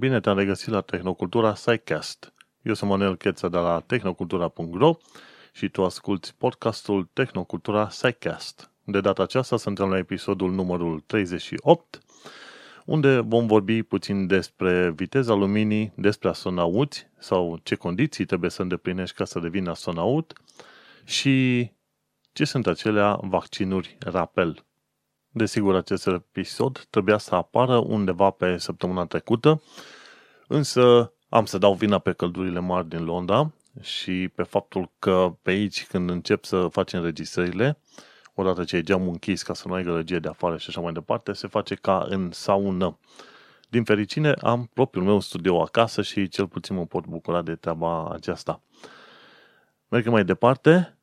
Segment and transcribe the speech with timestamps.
[0.00, 2.32] Bine te-am regăsit la Tehnocultura SciCast.
[2.62, 4.96] Eu sunt Manuel Cheța de la tehnocultura.ro
[5.52, 8.70] și tu asculti podcastul Tehnocultura SciCast.
[8.84, 12.00] De data aceasta suntem la episodul numărul 38,
[12.86, 19.16] unde vom vorbi puțin despre viteza luminii, despre astronauți sau ce condiții trebuie să îndeplinești
[19.16, 20.32] ca să devii astronaut
[21.04, 21.66] și
[22.32, 24.64] ce sunt acelea vaccinuri rapel.
[25.32, 29.62] Desigur, acest episod trebuia să apară undeva pe săptămâna trecută,
[30.46, 35.50] însă am să dau vina pe căldurile mari din Londra și pe faptul că pe
[35.50, 37.78] aici, când încep să facem înregistrările,
[38.34, 40.92] odată ce e geamul închis ca să nu ai gălăgie de afară și așa mai
[40.92, 42.98] departe, se face ca în saună.
[43.68, 48.10] Din fericire, am propriul meu studio acasă și cel puțin mă pot bucura de treaba
[48.10, 48.62] aceasta.
[49.88, 50.98] Mergem mai departe.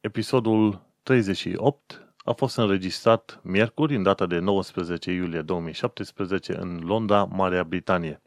[0.00, 7.64] Episodul 38 a fost înregistrat miercuri, în data de 19 iulie 2017, în Londra, Marea
[7.64, 8.22] Britanie.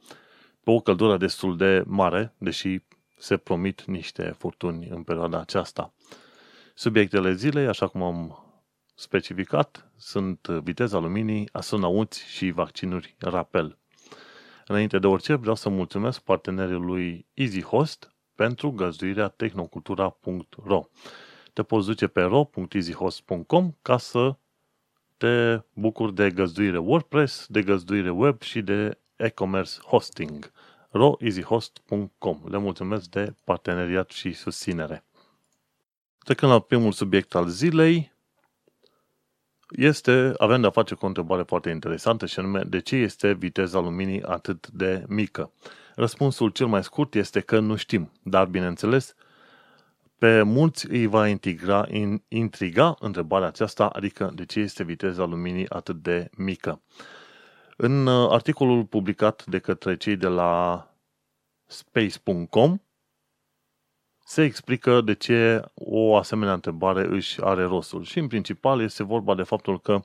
[0.64, 2.80] Pe o căldură destul de mare, deși
[3.18, 5.94] se promit niște furtuni în perioada aceasta.
[6.74, 8.46] Subiectele zilei, așa cum am
[8.96, 13.78] specificat, sunt viteza luminii, astronauți și vaccinuri rapel.
[14.68, 20.84] Înainte de orice, vreau să mulțumesc partenerului EasyHost pentru găzduirea tehnocultura.ro
[21.56, 24.36] te poți duce pe ro.easyhost.com ca să
[25.18, 30.52] te bucuri de găzduire WordPress, de găzduire web și de e-commerce hosting.
[30.90, 35.04] roeasyhost.com Le mulțumesc de parteneriat și susținere.
[36.18, 38.14] Trecând la primul subiect al zilei,
[39.70, 43.80] este, avem de-a face cu o întrebare foarte interesantă și anume, de ce este viteza
[43.80, 45.52] luminii atât de mică?
[45.96, 49.16] Răspunsul cel mai scurt este că nu știm, dar bineînțeles,
[50.26, 51.88] pe mulți îi va intriga,
[52.28, 56.82] intriga întrebarea aceasta, adică de ce este viteza luminii atât de mică.
[57.78, 60.86] În uh, articolul publicat de către cei de la
[61.66, 62.78] space.com
[64.26, 68.04] se explică de ce o asemenea întrebare își are rostul.
[68.04, 70.00] Și în principal este vorba de faptul că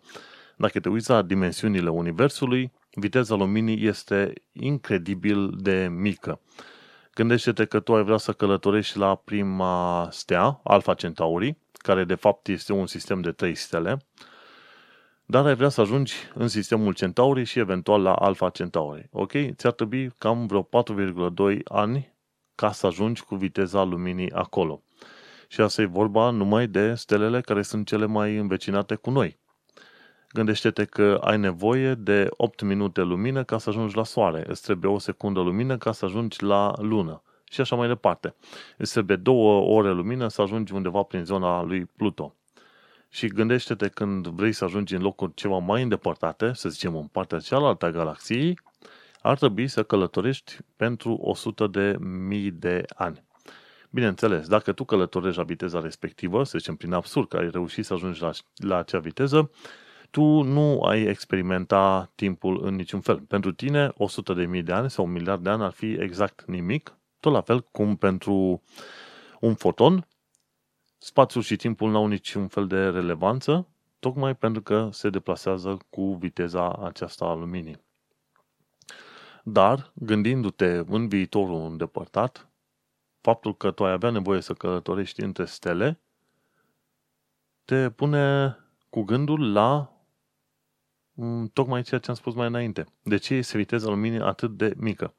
[0.56, 6.40] dacă te uiți la dimensiunile Universului, viteza luminii este incredibil de mică.
[7.20, 12.48] Gândește-te că tu ai vrea să călătorești la prima stea, Alpha Centauri, care de fapt
[12.48, 14.06] este un sistem de trei stele,
[15.26, 19.08] dar ai vrea să ajungi în sistemul Centauri și eventual la Alpha Centauri.
[19.12, 19.32] Ok?
[19.52, 22.14] Ți-ar trebui cam vreo 4,2 ani
[22.54, 24.82] ca să ajungi cu viteza luminii acolo.
[25.48, 29.38] Și asta e vorba numai de stelele care sunt cele mai învecinate cu noi.
[30.32, 34.90] Gândește-te că ai nevoie de 8 minute lumină ca să ajungi la soare, îți trebuie
[34.90, 38.34] o secundă lumină ca să ajungi la lună și așa mai departe.
[38.76, 42.34] Îți trebuie două ore lumină să ajungi undeva prin zona lui Pluto.
[43.08, 47.38] Și gândește-te când vrei să ajungi în locuri ceva mai îndepărtate, să zicem în partea
[47.38, 48.58] cealaltă a galaxiei,
[49.22, 53.24] ar trebui să călătorești pentru 100 de mii de ani.
[53.90, 57.94] Bineînțeles, dacă tu călătorești la viteza respectivă, să zicem prin absurd că ai reușit să
[57.94, 59.50] ajungi la, la acea viteză,
[60.10, 63.20] tu nu ai experimenta timpul în niciun fel.
[63.20, 66.44] Pentru tine, 100 de mii de ani sau un miliard de ani ar fi exact
[66.44, 68.62] nimic, tot la fel cum pentru
[69.40, 70.06] un foton,
[70.98, 73.66] spațiul și timpul n-au niciun fel de relevanță,
[73.98, 77.80] tocmai pentru că se deplasează cu viteza aceasta a luminii.
[79.44, 82.48] Dar, gândindu-te în viitorul îndepărtat,
[83.20, 86.00] faptul că tu ai avea nevoie să călătorești între stele,
[87.64, 88.56] te pune
[88.88, 89.99] cu gândul la Mm,
[91.52, 92.84] tocmai ceea ce am spus mai înainte.
[93.02, 95.14] De ce este viteza luminii atât de mică?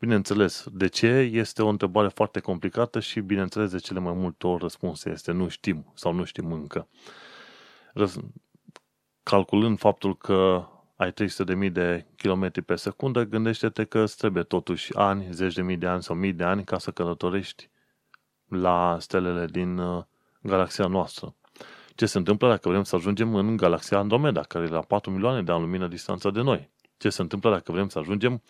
[0.00, 4.62] Bineînțeles, de ce este o întrebare foarte complicată și, bineînțeles, de cele mai multe ori
[4.62, 6.88] răspunsul este nu știm sau nu știm încă.
[9.22, 10.66] Calculând faptul că
[10.96, 15.76] ai 300.000 de km pe secundă, gândește-te că îți trebuie totuși ani, zeci de mii
[15.76, 17.70] de ani sau mii de ani ca să călătorești
[18.48, 20.04] la stelele din uh,
[20.42, 21.34] galaxia noastră
[21.94, 25.42] ce se întâmplă dacă vrem să ajungem în galaxia Andromeda, care e la 4 milioane
[25.42, 26.70] de ani lumină distanță de noi.
[26.96, 28.42] Ce se întâmplă dacă vrem să ajungem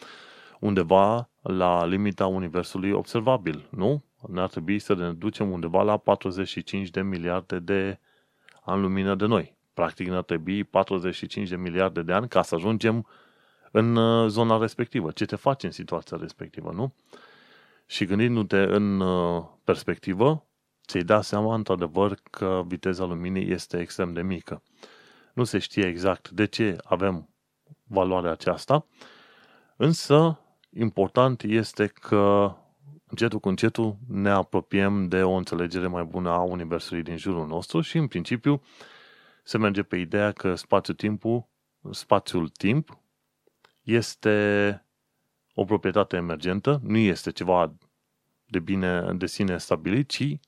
[0.61, 4.05] undeva la limita universului observabil, nu?
[4.29, 7.99] Ne-ar trebui să ne ducem undeva la 45 de miliarde de
[8.63, 9.57] ani lumină de noi.
[9.75, 13.07] Practic ne-ar trebui 45 de miliarde de ani ca să ajungem
[13.71, 15.11] în uh, zona respectivă.
[15.11, 16.95] Ce te faci în situația respectivă, nu?
[17.87, 20.45] Și gândindu-te în uh, perspectivă,
[20.87, 24.63] ți-ai da seama într-adevăr că viteza luminii este extrem de mică.
[25.35, 27.29] Nu se știe exact de ce avem
[27.83, 28.87] valoarea aceasta,
[29.77, 30.39] însă
[30.71, 32.55] important este că
[33.07, 37.81] încetul cu încetul ne apropiem de o înțelegere mai bună a Universului din jurul nostru
[37.81, 38.63] și în principiu
[39.45, 41.49] se merge pe ideea că spațiul-timpul,
[41.91, 42.99] spațiul-timp
[43.83, 44.79] este
[45.55, 47.75] o proprietate emergentă, nu este ceva
[48.45, 50.39] de bine de sine stabilit, ci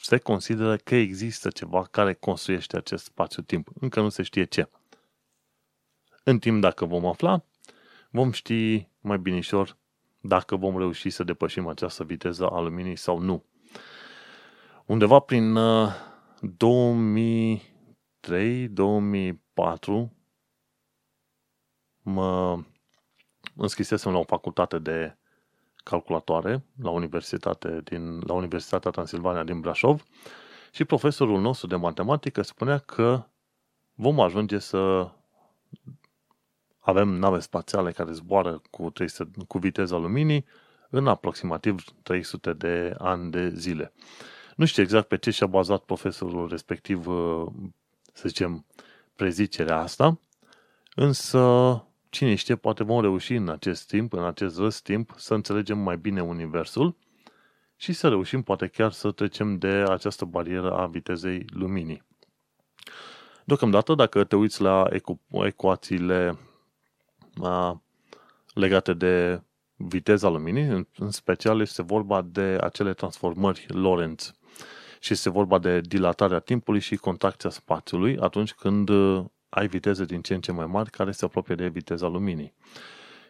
[0.00, 3.68] se consideră că există ceva care construiește acest spațiu-timp.
[3.80, 4.68] Încă nu se știe ce.
[6.24, 7.44] În timp, dacă vom afla,
[8.10, 9.76] vom ști mai binișor
[10.20, 13.44] dacă vom reuși să depășim această viteză a luminii sau nu.
[14.86, 15.58] Undeva prin
[16.40, 20.12] 2003, uh, 2004,
[22.02, 22.58] mă
[23.56, 25.16] înscrisesem la o facultate de
[25.88, 30.02] calculatoare la, universitate din, la Universitatea Transilvania din Brașov
[30.70, 33.24] și profesorul nostru de matematică spunea că
[33.94, 35.10] vom ajunge să
[36.78, 40.44] avem nave spațiale care zboară cu, 300, cu viteza luminii
[40.90, 43.92] în aproximativ 300 de ani de zile.
[44.56, 47.46] Nu știu exact pe ce și-a bazat profesorul respectiv, uh,
[48.12, 48.64] să zicem,
[49.16, 50.18] prezicerea asta,
[50.94, 51.40] însă
[52.10, 55.96] cine știe, poate vom reuși în acest timp, în acest răst timp, să înțelegem mai
[55.96, 56.96] bine Universul
[57.76, 62.02] și să reușim poate chiar să trecem de această barieră a vitezei luminii.
[63.44, 64.88] Deocamdată, dacă te uiți la
[65.30, 66.38] ecuațiile
[67.42, 67.82] a,
[68.54, 69.42] legate de
[69.76, 74.34] viteza luminii, în, în special este vorba de acele transformări Lorentz
[75.00, 78.90] și este vorba de dilatarea timpului și contracția spațiului atunci când
[79.48, 82.54] ai viteze din ce în ce mai mari care se apropie de viteza luminii.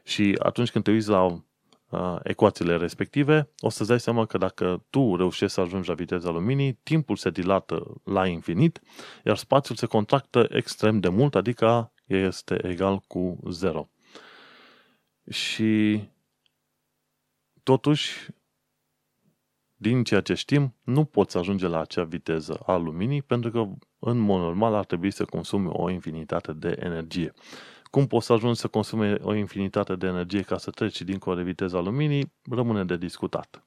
[0.02, 4.84] Și atunci când te uiți la uh, ecuațiile respective, o să-ți dai seama că dacă
[4.90, 8.80] tu reușești să ajungi la viteza luminii, timpul se dilată la infinit,
[9.24, 13.88] iar spațiul se contractă extrem de mult, adică este egal cu 0.
[15.30, 16.02] Și
[17.62, 18.28] totuși,
[19.76, 23.68] din ceea ce știm, nu poți ajunge la acea viteză a luminii pentru că
[24.10, 27.32] în mod normal ar trebui să consume o infinitate de energie.
[27.90, 31.42] Cum poți să ajungi să consume o infinitate de energie ca să treci dincolo de
[31.42, 33.64] viteza luminii, rămâne de discutat.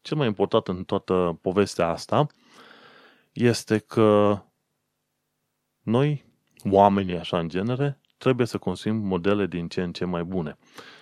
[0.00, 2.26] Cel mai important în toată povestea asta
[3.32, 4.38] este că
[5.82, 6.24] noi,
[6.70, 10.58] oamenii așa în genere, trebuie să construim modele din ce în ce mai bune.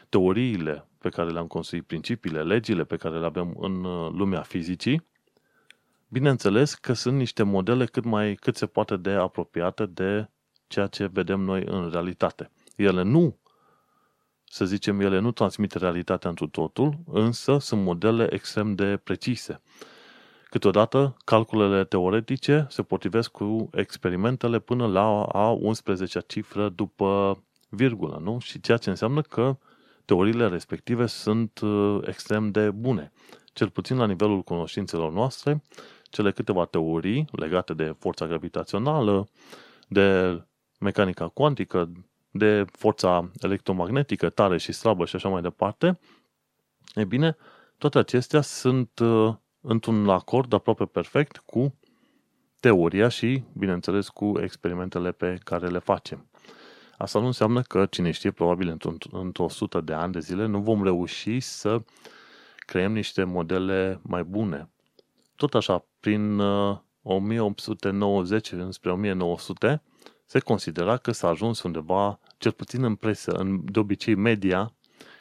[0.08, 5.06] Teoriile pe care le-am construit, principiile, legile pe care le avem în uh, lumea fizicii,
[6.08, 10.28] bineînțeles că sunt niște modele cât, mai, cât se poate de apropiate de
[10.66, 12.50] ceea ce vedem noi în realitate.
[12.76, 13.38] Ele nu,
[14.44, 19.62] să zicem, ele nu transmit realitatea întru totul, însă sunt modele extrem de precise.
[20.50, 28.38] Câteodată, calculele teoretice se potrivesc cu experimentele până la a 11 cifră după virgulă, nu?
[28.38, 29.56] Și ceea ce înseamnă că
[30.04, 33.12] teoriile respective sunt uh, extrem de bune.
[33.52, 35.62] Cel puțin la nivelul cunoștințelor noastre,
[36.10, 39.28] cele câteva teorii legate de forța gravitațională,
[39.88, 40.40] de
[40.80, 41.92] mecanica cuantică,
[42.30, 45.98] de forța electromagnetică tare și slabă și așa mai departe,
[46.94, 47.36] e bine,
[47.78, 51.74] toate acestea sunt uh, într-un acord aproape perfect cu
[52.60, 56.28] teoria și, bineînțeles, cu experimentele pe care le facem.
[56.98, 58.78] Asta nu înseamnă că, cine știe, probabil
[59.10, 61.82] într-o sută de ani de zile nu vom reuși să
[62.56, 64.70] creăm niște modele mai bune.
[65.36, 66.38] Tot așa, prin
[67.02, 69.82] 1890 uh, înspre 1900,
[70.24, 74.74] se considera că s-a ajuns undeva, cel puțin în presă, în, de obicei media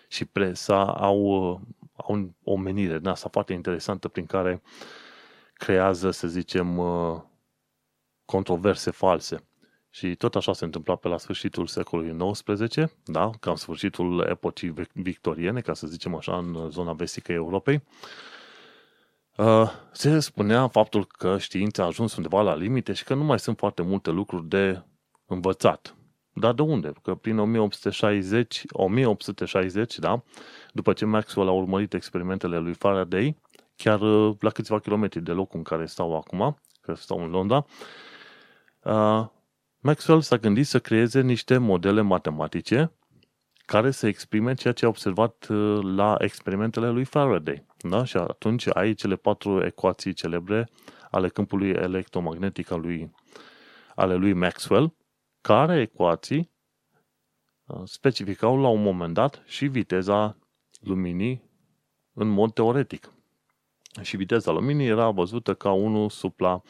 [0.08, 1.60] și presa au, uh,
[1.94, 4.62] au o menire din asta foarte interesantă prin care
[5.54, 7.22] creează, să zicem, uh,
[8.26, 9.48] controverse false.
[9.90, 12.76] Și tot așa se întâmpla pe la sfârșitul secolului XIX,
[13.06, 13.30] da?
[13.40, 17.84] cam sfârșitul epocii victoriene, ca să zicem așa, în zona vestică Europei.
[19.38, 23.40] Uh, se spunea faptul că știința a ajuns undeva la limite și că nu mai
[23.40, 24.84] sunt foarte multe lucruri de
[25.26, 25.96] învățat.
[26.34, 26.94] Dar de unde?
[27.02, 30.24] Că prin 1860, 1860, da,
[30.72, 33.38] după ce Maxwell a urmărit experimentele lui Faraday,
[33.76, 37.66] chiar uh, la câțiva kilometri de locul în care stau acum, că stau în Londra,
[38.84, 39.26] uh,
[39.80, 42.92] Maxwell s-a gândit să creeze niște modele matematice
[43.66, 47.66] care să exprime ceea ce a observat uh, la experimentele lui Faraday.
[47.78, 48.04] Da?
[48.04, 50.70] Și atunci ai cele patru ecuații celebre
[51.12, 53.12] ale câmpului electromagnetic al lui,
[53.96, 54.96] ale lui Maxwell,
[55.42, 56.52] care ecuații
[57.66, 60.38] uh, specificau la un moment dat și viteza
[60.82, 61.50] luminii
[62.14, 63.12] în mod teoretic.
[64.02, 66.62] Și viteza luminii era văzută ca 1 supra,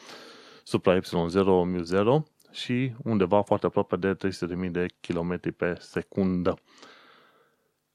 [0.62, 4.16] supra epsilon 0 mu0 și undeva foarte aproape de
[4.64, 6.58] 300.000 de km pe secundă.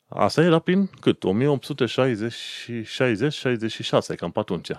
[0.08, 1.24] Asta era prin cât?
[1.26, 1.30] 1860-66,
[4.16, 4.72] cam pe atunci.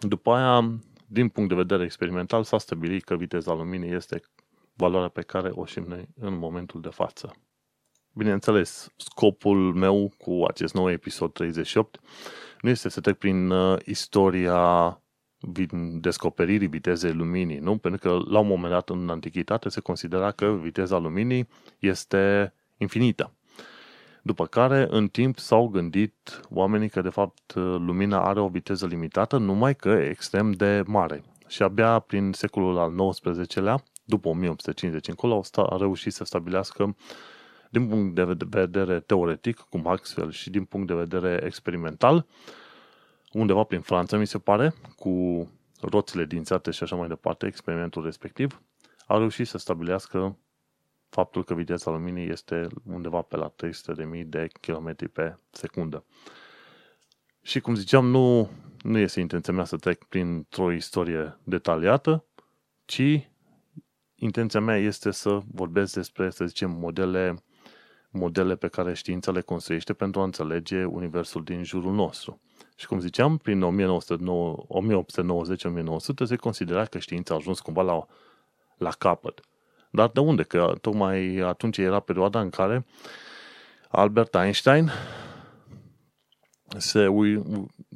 [0.00, 4.22] După aia, din punct de vedere experimental, s-a stabilit că viteza luminii este
[4.74, 7.36] valoarea pe care o știm noi în momentul de față.
[8.12, 12.00] bineînțeles, scopul meu cu acest nou episod 38
[12.60, 15.02] nu este să trec prin uh, istoria
[16.00, 17.76] descoperirii vitezei luminii, nu?
[17.76, 23.32] Pentru că la un moment dat în antichitate se considera că viteza luminii este infinită.
[24.22, 29.36] După care, în timp, s-au gândit oamenii că, de fapt, lumina are o viteză limitată,
[29.36, 31.22] numai că e extrem de mare.
[31.46, 36.96] Și abia prin secolul al XIX-lea, după 1850 încolo, au reușit să stabilească
[37.70, 42.26] din punct de vedere teoretic, cu Maxwell, și din punct de vedere experimental,
[43.32, 45.46] undeva prin Franța, mi se pare, cu
[45.80, 48.62] roțile dințate și așa mai departe, experimentul respectiv,
[49.06, 50.38] a reușit să stabilească
[51.08, 56.04] faptul că viteza luminii este undeva pe la 300.000 de km pe secundă.
[57.42, 58.50] Și cum ziceam, nu,
[58.82, 62.24] nu este intenția mea să trec printr-o istorie detaliată,
[62.84, 63.28] ci
[64.14, 67.44] intenția mea este să vorbesc despre, să zicem, modele,
[68.10, 72.40] modele pe care știința le construiește pentru a înțelege universul din jurul nostru.
[72.78, 73.66] Și cum ziceam, prin 1890-1900
[76.24, 78.06] se considera că știința a ajuns cumva la,
[78.76, 79.40] la capăt.
[79.90, 80.42] Dar de unde?
[80.42, 82.86] Că tocmai atunci era perioada în care
[83.88, 84.90] Albert Einstein
[86.76, 87.42] se ui,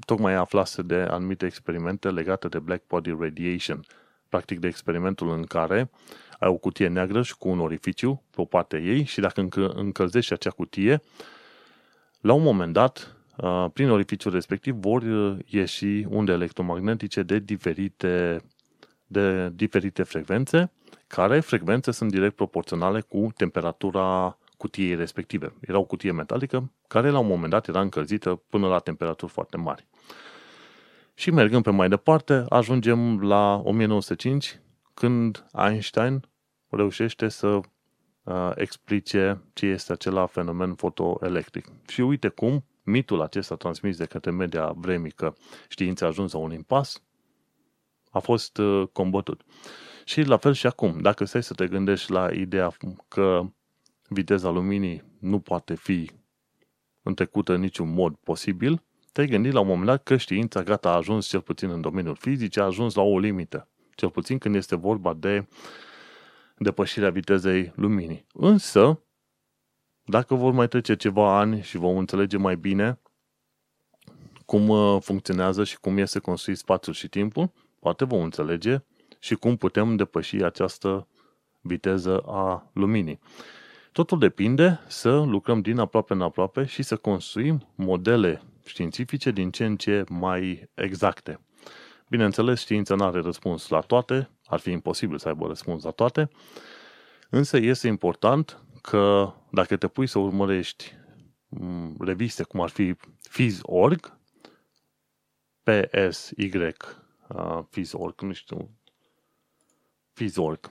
[0.06, 3.84] tocmai aflase de anumite experimente legate de black body radiation.
[4.28, 5.90] Practic de experimentul în care
[6.38, 10.32] ai o cutie neagră și cu un orificiu pe o parte ei și dacă încălzești
[10.32, 11.02] acea cutie,
[12.20, 13.16] la un moment dat,
[13.72, 15.02] prin orificiul respectiv vor
[15.46, 18.40] ieși unde electromagnetice de diferite,
[19.06, 20.72] de diferite frecvențe
[21.06, 25.52] care frecvențe sunt direct proporționale cu temperatura cutiei respective.
[25.60, 29.56] Era o cutie metalică care la un moment dat era încălzită până la temperaturi foarte
[29.56, 29.86] mari.
[31.14, 34.60] Și mergând pe mai departe, ajungem la 1905,
[34.94, 36.28] când Einstein
[36.68, 37.48] reușește să
[38.22, 41.66] uh, explice ce este acela fenomen fotoelectric.
[41.88, 45.36] Și uite cum mitul acesta transmis de către media vremică
[45.68, 47.02] știința a ajuns la un impas,
[48.10, 49.42] a fost uh, combătut.
[50.04, 52.76] Și la fel și acum, dacă stai să te gândești la ideea
[53.08, 53.42] că
[54.08, 56.10] viteza luminii nu poate fi
[57.02, 60.96] întrecută în niciun mod posibil, te-ai gândit la un moment dat că știința gata a
[60.96, 63.68] ajuns cel puțin în domeniul fizic, a ajuns la o limită.
[63.94, 65.46] Cel puțin când este vorba de
[66.56, 68.26] depășirea vitezei luminii.
[68.32, 69.02] Însă,
[70.04, 73.00] dacă vor mai trece ceva ani și vom înțelege mai bine
[74.44, 78.84] cum uh, funcționează și cum este construit spațiul și timpul, poate vom înțelege
[79.18, 81.08] și cum putem depăși această
[81.60, 83.20] viteză a luminii.
[83.92, 89.64] Totul depinde să lucrăm din aproape în aproape și să construim modele științifice din ce
[89.64, 91.40] în ce mai exacte.
[92.08, 96.30] Bineînțeles, știința nu are răspuns la toate, ar fi imposibil să aibă răspuns la toate,
[97.30, 100.94] însă este important că dacă te pui să urmărești
[101.48, 102.94] mm, reviste cum ar fi
[103.30, 104.18] Phys.org,
[105.62, 106.50] PSY,
[107.28, 108.70] uh, Phys.org, nu știu,
[110.12, 110.70] Phys.org,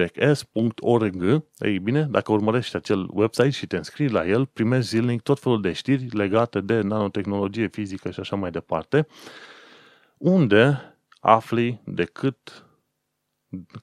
[0.00, 5.40] phys.org, ei bine, dacă urmărești acel website și te înscrii la el, primești zilnic tot
[5.40, 9.06] felul de știri legate de nanotehnologie fizică și așa mai departe,
[10.16, 12.67] unde afli de cât,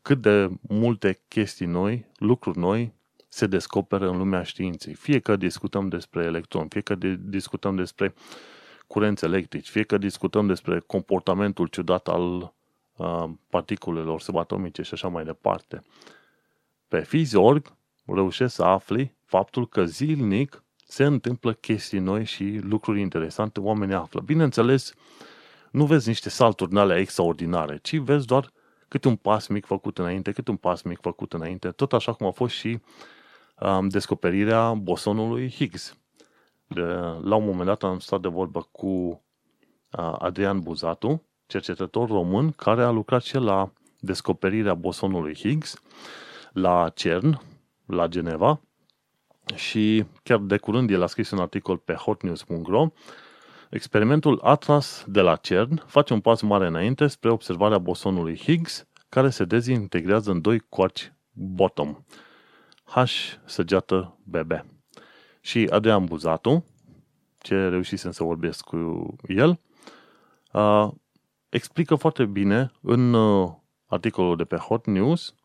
[0.01, 2.93] cât de multe chestii noi, lucruri noi,
[3.27, 4.93] se descoperă în lumea științei.
[4.93, 8.13] Fie că discutăm despre electron, fie că discutăm despre
[8.88, 12.53] curenți electrici, fie că discutăm despre comportamentul ciudat al
[13.50, 15.81] particulelor subatomice și așa mai departe.
[16.88, 23.60] Pe Physiorg reușești să afli faptul că zilnic se întâmplă chestii noi și lucruri interesante,
[23.60, 24.22] oamenii află.
[24.22, 24.93] Bineînțeles,
[25.72, 28.51] nu vezi niște salturi în alea extraordinare, ci vezi doar
[28.96, 32.28] câte un pas mic făcut înainte, câte un pas mic făcut înainte, tot așa cum
[32.28, 32.80] a fost și
[33.60, 35.98] um, descoperirea bosonului Higgs.
[36.68, 36.82] De,
[37.22, 42.84] la un moment dat am stat de vorbă cu uh, Adrian Buzatu, cercetător român care
[42.84, 45.82] a lucrat și la descoperirea bosonului Higgs
[46.52, 47.42] la CERN,
[47.86, 48.62] la Geneva,
[49.56, 52.88] și chiar de curând el a scris un articol pe hotnews.ro
[53.69, 59.29] Experimentul Atlas de la CERN face un pas mare înainte spre observarea bosonului Higgs, care
[59.29, 62.03] se dezintegrează în doi coarci bottom,
[62.84, 63.03] H
[63.45, 64.51] săgeată BB.
[65.41, 66.65] Și Adrian Buzatu,
[67.38, 69.60] ce reușisem să vorbesc cu el,
[71.50, 73.51] explică foarte bine în uh,
[73.86, 75.36] articolul de pe Hot News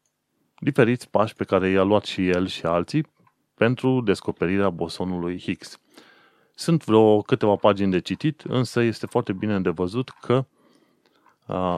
[0.59, 3.07] diferiți pași pe care i-a luat și el și alții
[3.55, 5.81] pentru descoperirea bosonului Higgs.
[6.61, 10.45] Sunt vreo câteva pagini de citit, însă este foarte bine de văzut că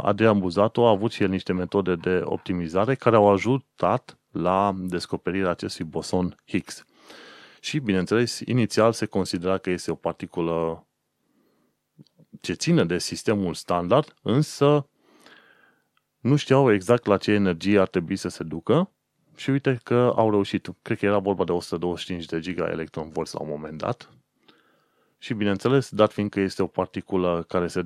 [0.02, 5.50] Adrian Buzato a avut și el niște metode de optimizare care au ajutat la descoperirea
[5.50, 6.84] acestui boson Higgs.
[7.60, 10.86] Și, bineînțeles, inițial se considera că este o particulă
[12.40, 14.88] ce ține de sistemul standard, însă
[16.18, 18.90] nu știau exact la ce energie ar trebui să se ducă
[19.36, 20.68] și uite că au reușit.
[20.82, 24.10] Cred că era vorba de 125 de giga electron volts la un moment dat.
[25.22, 27.82] Și bineînțeles, dat fiindcă este o particulă care se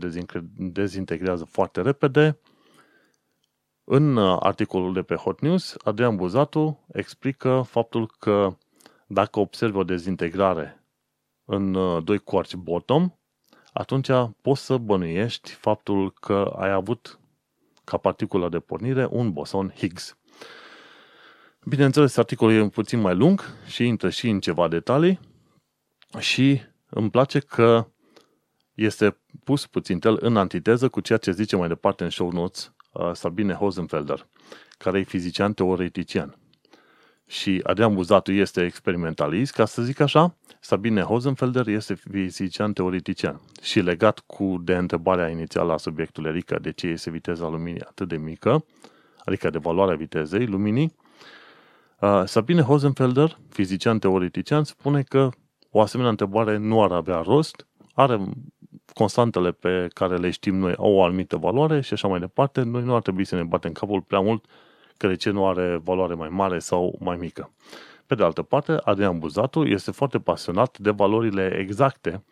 [0.57, 2.39] dezintegrează foarte repede,
[3.85, 8.57] în articolul de pe Hot News, Adrian Buzatu explică faptul că
[9.07, 10.85] dacă observi o dezintegrare
[11.45, 13.11] în uh, doi quarks bottom,
[13.73, 14.11] atunci
[14.43, 17.19] poți să bănuiești faptul că ai avut
[17.85, 20.17] ca particulă de pornire un boson Higgs.
[21.65, 25.21] Bineînțeles, articolul e puțin mai lung și intră și în ceva detalii
[26.19, 26.61] și
[26.97, 27.87] îmi place că
[28.75, 32.73] este pus puțin tel în antiteză cu ceea ce zice mai departe în show notes
[32.93, 34.29] uh, Sabine Hosenfelder,
[34.79, 36.39] care e fizician teoretician.
[37.27, 43.41] Și Adrian Buzatu este experimentalist, ca să zic așa, Sabine Hosenfelder este fizician teoretician.
[43.63, 48.09] Și legat cu de întrebarea inițială a subiectului, adică de ce este viteza luminii atât
[48.09, 48.65] de mică,
[49.25, 50.97] adică de valoarea vitezei luminii,
[52.01, 55.31] uh, Sabine Hosenfelder, fizician teoretician, spune că
[55.77, 58.21] o asemenea întrebare nu ar avea rost, are
[58.95, 62.83] constantele pe care le știm noi au o anumită valoare și așa mai departe, noi
[62.83, 64.45] nu ar trebui să ne batem capul prea mult
[64.97, 67.53] că de ce nu are valoare mai mare sau mai mică.
[68.07, 72.25] Pe de altă parte, Adrian Buzatu este foarte pasionat de valorile exacte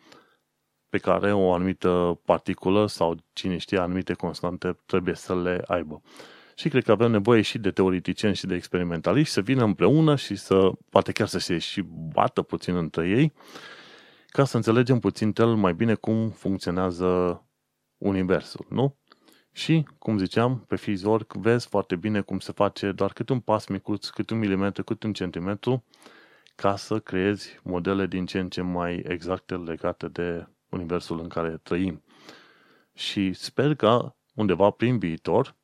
[0.89, 6.01] pe care o anumită particulă sau cine știe anumite constante trebuie să le aibă.
[6.55, 10.35] Și cred că avem nevoie și de teoreticieni și de experimentaliști să vină împreună și
[10.35, 11.81] să, poate chiar să se și
[12.11, 13.33] bată puțin între ei,
[14.27, 17.43] ca să înțelegem puțin tel mai bine cum funcționează
[17.97, 18.97] universul, nu?
[19.51, 23.67] Și, cum ziceam, pe Fizor vezi foarte bine cum se face doar cât un pas
[23.67, 25.83] micuț, cât un milimetru, cât un centimetru,
[26.55, 31.59] ca să creezi modele din ce în ce mai exacte legate de universul în care
[31.63, 32.03] trăim.
[32.93, 35.55] Și sper că undeva prin viitor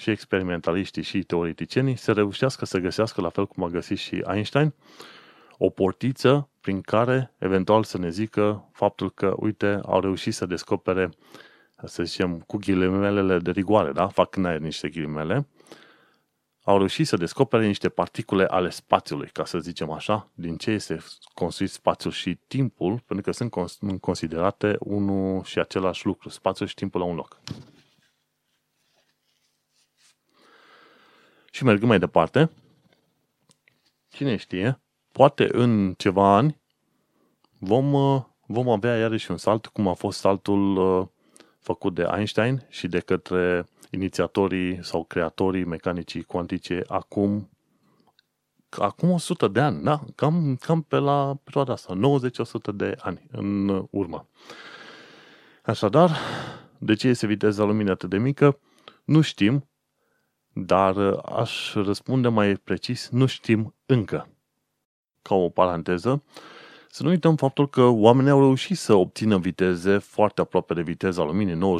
[0.00, 4.74] și experimentaliștii și teoreticienii să reușească să găsească, la fel cum a găsit și Einstein,
[5.58, 11.10] o portiță prin care eventual să ne zică faptul că, uite, au reușit să descopere,
[11.84, 14.08] să zicem, cu ghilimelele de rigoare, da?
[14.08, 15.48] Fac în aer niște ghilimele,
[16.62, 20.98] au reușit să descopere niște particule ale spațiului, ca să zicem așa, din ce este
[21.34, 27.00] construit spațiul și timpul, pentru că sunt considerate unul și același lucru, spațiul și timpul
[27.00, 27.40] la un loc.
[31.50, 32.50] Și mergând mai departe,
[34.08, 34.80] cine știe,
[35.12, 36.60] poate în ceva ani
[37.58, 41.06] vom, uh, vom avea iarăși un salt, cum a fost saltul uh,
[41.58, 47.48] făcut de Einstein și de către inițiatorii sau creatorii mecanicii cuantice acum
[48.70, 50.00] acum 100 de ani, da?
[50.14, 51.98] Cam, cam pe la perioada asta,
[52.72, 54.28] 90-100 de ani în urmă.
[55.62, 56.16] Așadar,
[56.78, 58.58] de ce este viteza luminii atât de mică?
[59.04, 59.68] Nu știm,
[60.52, 64.28] dar uh, aș răspunde mai precis, nu știm încă.
[65.22, 66.22] Ca o paranteză,
[66.88, 71.24] să nu uităm faptul că oamenii au reușit să obțină viteze foarte aproape de viteza
[71.24, 71.78] luminii,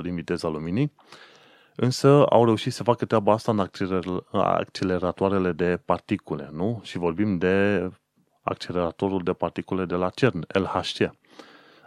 [0.00, 0.92] 99,9999% din viteza luminii,
[1.76, 3.68] însă au reușit să facă treaba asta în
[4.32, 6.80] acceleratoarele de particule, nu?
[6.82, 7.88] Și vorbim de
[8.42, 11.19] acceleratorul de particule de la CERN, LHC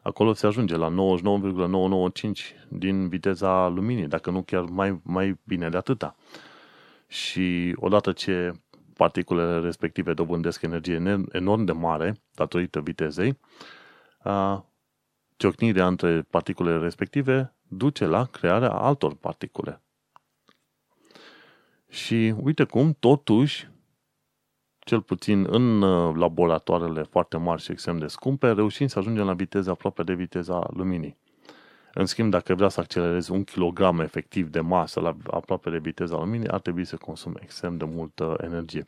[0.04, 5.78] acolo se ajunge la 99,995 din viteza luminii, dacă nu chiar mai, mai bine de
[5.78, 6.16] atâta.
[7.08, 8.52] Și odată ce
[8.94, 13.40] particulele respective dobândesc energie enorm de mare, datorită vitezei,
[15.36, 19.82] ciocnirea între particulele respective duce la crearea altor particule.
[21.90, 23.70] Și uite cum, totuși,
[24.84, 29.34] cel puțin în uh, laboratoarele foarte mari și extrem de scumpe, reușim să ajungem la
[29.34, 31.18] viteza aproape de viteza luminii.
[31.94, 36.18] În schimb, dacă vrea să accelerezi un kilogram efectiv de masă la aproape de viteza
[36.18, 38.86] luminii, ar trebui să consume extrem de multă energie.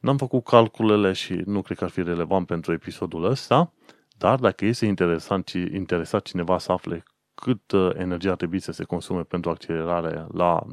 [0.00, 3.72] N-am făcut calculele și nu cred că ar fi relevant pentru episodul ăsta,
[4.18, 7.02] dar dacă este interesant, interesat cineva să afle
[7.34, 10.68] cât uh, energie ar trebui să se consume pentru accelerare la 99,99%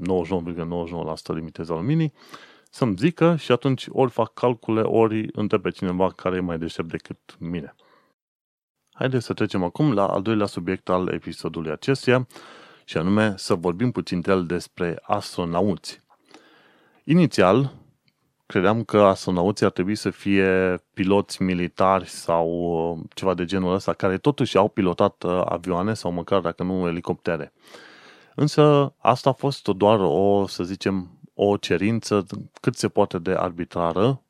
[1.33, 2.13] din viteza luminii,
[2.71, 6.89] să-mi zică și atunci ori fac calcule, ori întreb pe cineva care e mai deștept
[6.89, 7.75] decât mine.
[8.93, 12.27] Haideți să trecem acum la al doilea subiect al episodului acestuia,
[12.85, 16.01] și anume să vorbim puțin el despre astronauți.
[17.03, 17.73] Inițial,
[18.45, 23.93] credeam că astronauții ar trebui să fie piloți militari sau uh, ceva de genul ăsta,
[23.93, 27.53] care totuși au pilotat uh, avioane sau măcar dacă nu elicoptere.
[28.35, 32.25] Însă asta a fost doar o, să zicem, o cerință
[32.61, 34.21] cât se poate de arbitrară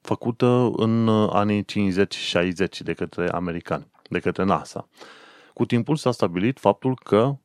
[0.00, 1.66] făcută în anii 50-60
[2.78, 4.88] de către americani, de către NASA.
[5.54, 7.36] Cu timpul s-a stabilit faptul că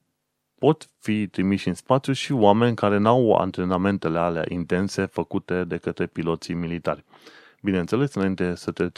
[0.59, 6.05] pot fi trimiși în spațiu și oameni care n-au antrenamentele alea intense făcute de către
[6.05, 7.03] piloții militari.
[7.61, 8.89] Bineînțeles, înainte să te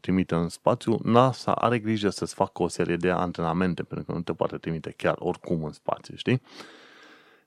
[0.00, 4.22] trimită în spațiu, NASA are grijă să-ți facă o serie de antrenamente, pentru că nu
[4.22, 6.40] te poate trimite chiar oricum în spațiu, știi?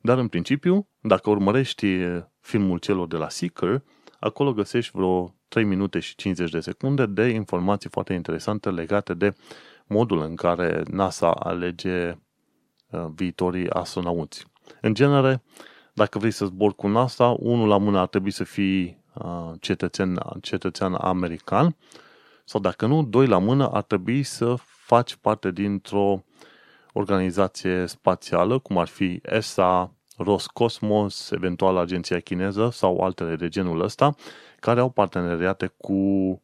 [0.07, 1.97] Dar în principiu, dacă urmărești
[2.39, 3.83] filmul celor de la Seeker,
[4.19, 9.33] acolo găsești vreo 3 minute și 50 de secunde de informații foarte interesante legate de
[9.87, 12.17] modul în care NASA alege
[12.89, 14.45] uh, viitorii astronauți.
[14.81, 15.43] În genere,
[15.93, 20.19] dacă vrei să zbori cu NASA, unul la mână ar trebui să fii uh, cetățean,
[20.41, 21.75] cetățean american
[22.45, 26.23] sau dacă nu, doi la mână ar trebui să faci parte dintr-o
[26.93, 34.15] organizație spațială, cum ar fi ESA, Roscosmos, eventual agenția chineză sau altele de genul ăsta,
[34.59, 36.41] care au parteneriate cu,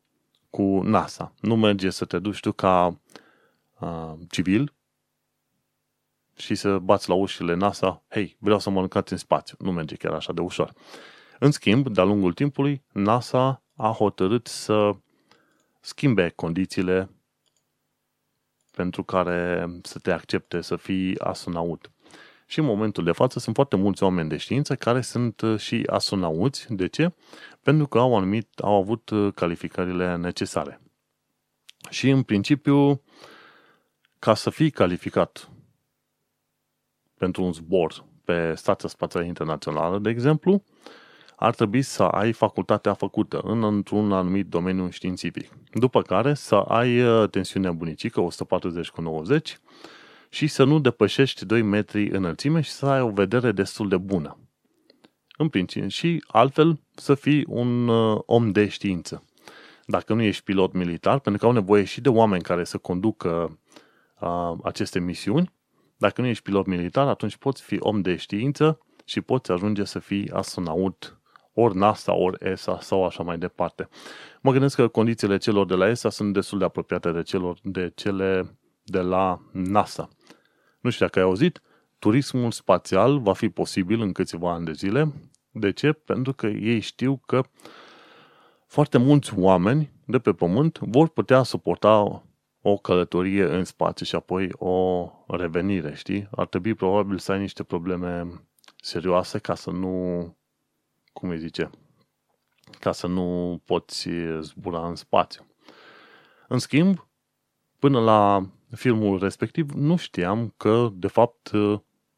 [0.50, 1.34] cu NASA.
[1.42, 3.00] Nu merge să te duci tu ca
[3.80, 4.74] uh, civil
[6.36, 9.58] și să bați la ușile NASA, hei, vreau să mă aruncați în spațiu.
[9.60, 10.74] Nu merge chiar așa de ușor.
[11.40, 14.92] În schimb, de-a lungul timpului, NASA a hotărât să
[15.80, 17.10] schimbe condițiile
[18.76, 21.92] pentru care să te accepte să fii astronaut.
[22.54, 25.84] Și în momentul de față sunt foarte mulți oameni de știință care sunt uh, și
[25.86, 26.66] astronauți.
[26.74, 27.14] De ce?
[27.62, 30.82] Pentru că au, anumit, au avut uh, calificările necesare.
[31.90, 33.02] Și în principiu,
[34.20, 35.50] ca să fii calificat
[37.18, 40.64] pentru un zbor pe Stația Spațială Internațională, de exemplu,
[41.36, 45.52] ar trebui să ai facultatea făcută în, într-un anumit domeniu științific.
[45.72, 49.60] După care să ai uh, tensiunea bunicică 140 cu 90
[50.34, 54.38] și să nu depășești 2 metri înălțime și să ai o vedere destul de bună.
[55.38, 59.26] În principiu, și altfel să fii un uh, om de știință.
[59.86, 63.60] Dacă nu ești pilot militar, pentru că au nevoie și de oameni care să conducă
[64.20, 65.54] uh, aceste misiuni,
[65.98, 70.00] dacă nu ești pilot militar, atunci poți fi om de știință și poți ajunge să
[70.00, 71.22] fii astronaut
[71.54, 73.90] ori NASA, ori ESA sau așa mai departe.
[74.42, 77.92] Mă gândesc că condițiile celor de la ESA sunt destul de apropiate de, celor, de
[77.96, 80.10] cele de la NASA.
[80.84, 81.62] Nu știu dacă ai auzit,
[82.00, 85.14] turismul spațial va fi posibil în câțiva ani de zile.
[85.52, 85.92] De ce?
[85.92, 87.44] Pentru că ei știu că
[88.68, 92.24] foarte mulți oameni de pe Pământ vor putea suporta
[92.62, 96.28] o călătorie în spațiu și apoi o revenire, știi?
[96.32, 98.42] Ar trebui probabil să ai niște probleme
[98.76, 100.38] serioase ca să nu,
[101.14, 101.70] cum îi zice,
[102.80, 105.46] ca să nu poți zbura în spațiu.
[106.48, 107.08] În schimb,
[107.80, 111.52] până la filmul respectiv, nu știam că, de fapt,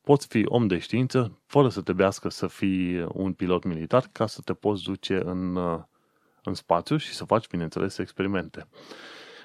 [0.01, 4.41] poți fi om de știință fără să trebuiască să fii un pilot militar ca să
[4.41, 5.57] te poți duce în,
[6.43, 8.67] în spațiu și să faci, bineînțeles, experimente.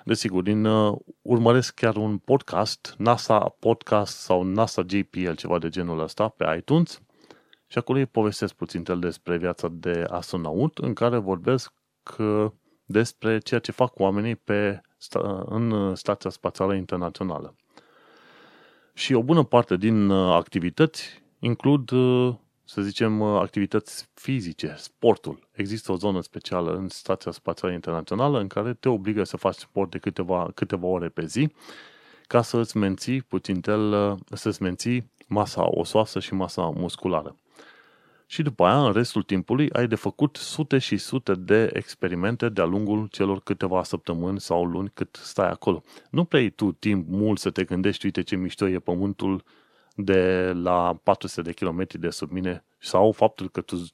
[0.04, 6.00] Desigur, din uh, urmăresc chiar un podcast, NASA Podcast sau NASA JPL, ceva de genul
[6.00, 7.00] ăsta, pe iTunes
[7.66, 11.72] și acolo îi povestesc puțin despre viața de astronaut, în care vorbesc
[12.18, 12.46] uh,
[12.84, 14.80] despre ceea ce fac oamenii pe
[15.44, 17.54] în Stația Spațială Internațională.
[18.94, 22.34] Și o bună parte din uh, activități includ, uh,
[22.64, 25.48] să zicem, uh, activități fizice, sportul.
[25.52, 29.90] Există o zonă specială în Stația Spațială Internațională în care te obligă să faci sport
[29.90, 31.52] de câteva, câteva ore pe zi
[32.26, 37.36] ca să îți menții puțin tel, să-ți menții masa osoasă și masa musculară
[38.30, 42.64] și după aia, în restul timpului, ai de făcut sute și sute de experimente de-a
[42.64, 45.82] lungul celor câteva săptămâni sau luni cât stai acolo.
[46.10, 49.44] Nu prea ai tu timp mult să te gândești, uite ce mișto e pământul
[49.94, 53.88] de la 400 de kilometri de sub mine sau faptul că tu,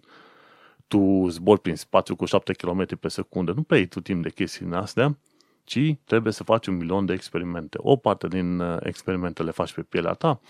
[0.86, 3.52] tu zbori prin spațiu cu 7 km pe secundă.
[3.52, 5.18] Nu prea ai tu timp de chestiile astea,
[5.64, 7.78] ci trebuie să faci un milion de experimente.
[7.80, 10.40] O parte din uh, experimente le faci pe pielea ta,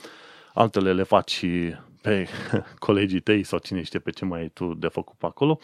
[0.54, 1.44] altele le faci
[2.06, 2.28] pe
[2.86, 5.58] colegii tăi sau cine știe pe ce mai ai tu de făcut pe acolo,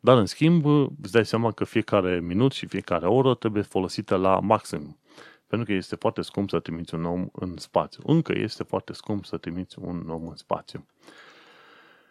[0.00, 0.64] dar în schimb
[1.02, 4.98] îți dai seama că fiecare minut și fiecare oră trebuie folosită la maxim.
[5.46, 8.02] Pentru că este foarte scump să trimiți un om în spațiu.
[8.06, 10.86] Încă este foarte scump să trimiți un om în spațiu.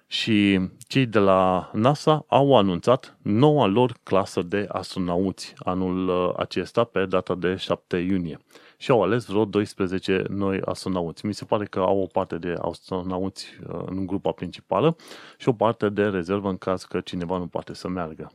[0.08, 6.84] Și cei de la NASA au anunțat noua lor clasă de astronauți anul uh, acesta
[6.84, 8.40] pe data de 7 iunie.
[8.78, 11.26] Și au ales vreo 12 noi astronauți.
[11.26, 14.96] Mi se pare că au o parte de astronauți uh, în grupa principală
[15.38, 18.32] și o parte de rezervă în caz că cineva nu poate să meargă.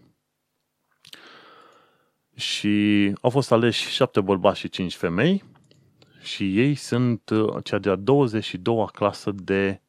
[2.35, 5.45] Și au fost aleși 7 bărbați și 5 femei
[6.21, 9.83] și ei sunt uh, cea de-a 22-a clasă de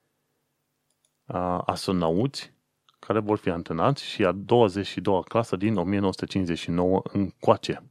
[1.25, 2.53] uh, astronauți
[2.99, 7.83] care vor fi antrenați și a 22-a clasă din 1959 încoace.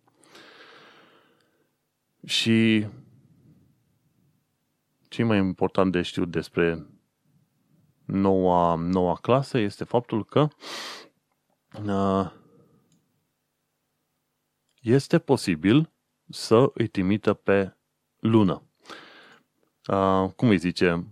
[2.26, 2.87] Și
[5.08, 6.87] ce mai important de știut despre
[8.04, 10.48] noua, noua clasă este faptul că
[11.87, 12.30] uh,
[14.80, 15.90] este posibil
[16.28, 17.76] să îi trimită pe
[18.18, 18.62] lună.
[19.87, 21.06] Uh, cum îi zice,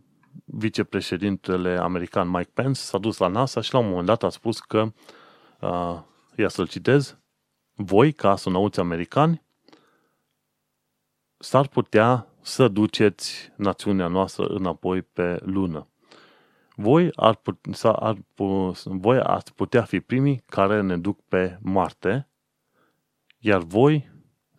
[0.44, 4.60] vicepreședintele american Mike Pence s-a dus la NASA și la un moment dat a spus
[4.60, 4.92] că,
[5.60, 6.00] uh,
[6.36, 7.18] ia să-l citez,
[7.74, 9.42] voi, ca astronauți americani,
[11.42, 15.88] s-ar putea să duceți națiunea noastră înapoi pe lună.
[16.76, 18.16] Voi, ar put, ar,
[18.84, 22.28] voi ați putea fi primii care ne duc pe Marte,
[23.38, 24.10] iar voi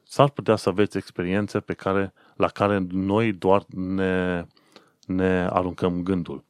[0.04, 4.46] s-ar putea să aveți experiențe pe care, la care noi doar ne,
[5.06, 6.44] ne aruncăm gândul.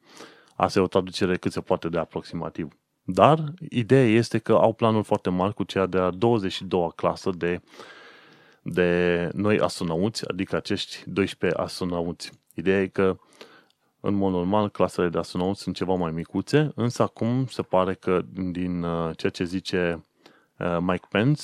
[0.55, 2.67] Asta e o traducere cât se poate de aproximativ.
[3.03, 7.61] Dar ideea este că au planuri foarte mari cu cea de-a 22-a clasă de,
[8.61, 12.31] de noi astronauți, adică acești 12 astronauți.
[12.53, 13.17] Ideea e că,
[13.99, 18.21] în mod normal, clasele de astronauți sunt ceva mai micuțe, însă acum se pare că
[18.33, 20.05] din uh, ceea ce zice
[20.57, 21.41] uh, Mike Pence,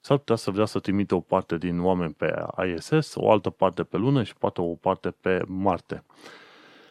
[0.00, 2.34] s-ar putea să vrea să trimite o parte din oameni pe
[2.74, 6.04] ISS, o altă parte pe lună și poate o parte pe Marte.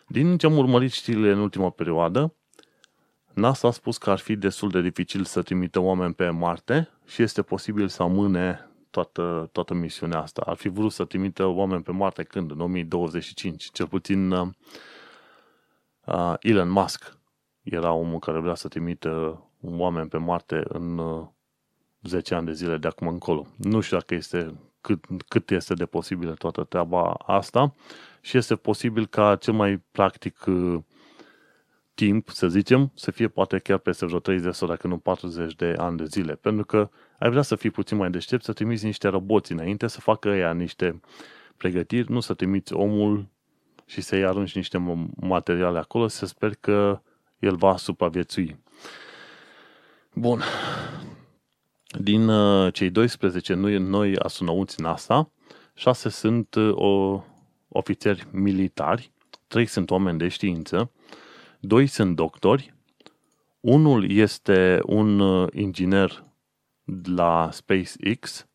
[0.07, 2.33] Din ce am urmărit știrile în ultima perioadă,
[3.33, 7.21] NASA a spus că ar fi destul de dificil să trimită oameni pe Marte și
[7.21, 10.41] este posibil să amâne toată, toată misiunea asta.
[10.45, 12.51] Ar fi vrut să trimită oameni pe Marte când?
[12.51, 13.69] În 2025.
[13.71, 14.47] Cel puțin uh,
[16.05, 17.17] uh, Elon Musk
[17.63, 21.27] era omul care vrea să trimită oameni pe Marte în uh,
[22.01, 23.47] 10 ani de zile de acum încolo.
[23.57, 27.73] Nu știu dacă este cât, cât este de posibilă toată treaba asta
[28.21, 30.79] și este posibil ca cel mai practic uh,
[31.95, 35.75] timp, să zicem, să fie poate chiar peste vreo 30 sau dacă nu 40 de
[35.77, 36.35] ani de zile.
[36.35, 39.99] Pentru că ai vrea să fii puțin mai deștept, să trimiți niște roboți înainte, să
[39.99, 40.99] facă ea niște
[41.57, 43.27] pregătiri, nu să trimiți omul
[43.85, 44.77] și să-i arunci niște
[45.15, 47.01] materiale acolo, să sper că
[47.39, 48.59] el va supraviețui.
[50.13, 50.41] Bun.
[51.99, 55.31] Din uh, cei 12 noi, noi astronauți NASA,
[55.73, 57.23] 6 sunt uh, o,
[57.67, 59.11] ofițeri militari,
[59.47, 60.91] 3 sunt oameni de știință,
[61.67, 62.73] 2 sunt doctori,
[63.59, 66.23] unul este un uh, inginer
[67.15, 68.47] la SpaceX,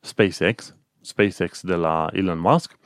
[0.00, 2.78] SpaceX, SpaceX de la Elon Musk,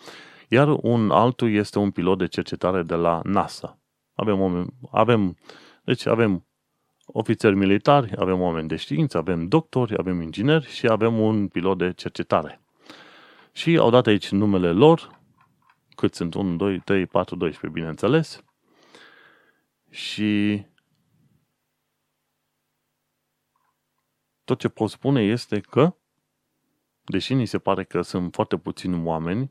[0.48, 3.78] iar un altul este un pilot de cercetare de la NASA.
[4.14, 5.36] Avem, avem,
[5.84, 6.46] deci avem
[7.06, 11.92] ofițeri militari, avem oameni de știință, avem doctori, avem ingineri și avem un pilot de
[11.92, 12.60] cercetare.
[13.52, 15.20] Și au dat aici numele lor,
[15.94, 18.42] cât sunt 1, 2, 3, 4, 12, bineînțeles.
[19.92, 20.64] Și
[24.44, 25.94] tot ce pot spune este că,
[27.04, 29.50] deși ni se pare că sunt foarte puțini oameni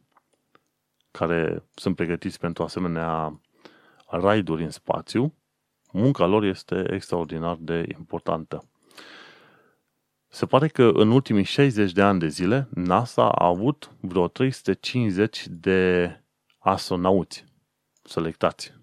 [1.12, 3.41] care sunt pregătiți pentru asemenea
[4.08, 5.34] raiduri în spațiu,
[5.91, 8.69] munca lor este extraordinar de importantă.
[10.27, 15.47] Se pare că în ultimii 60 de ani de zile, NASA a avut vreo 350
[15.49, 16.10] de
[16.58, 17.45] astronauți
[18.04, 18.80] selectați.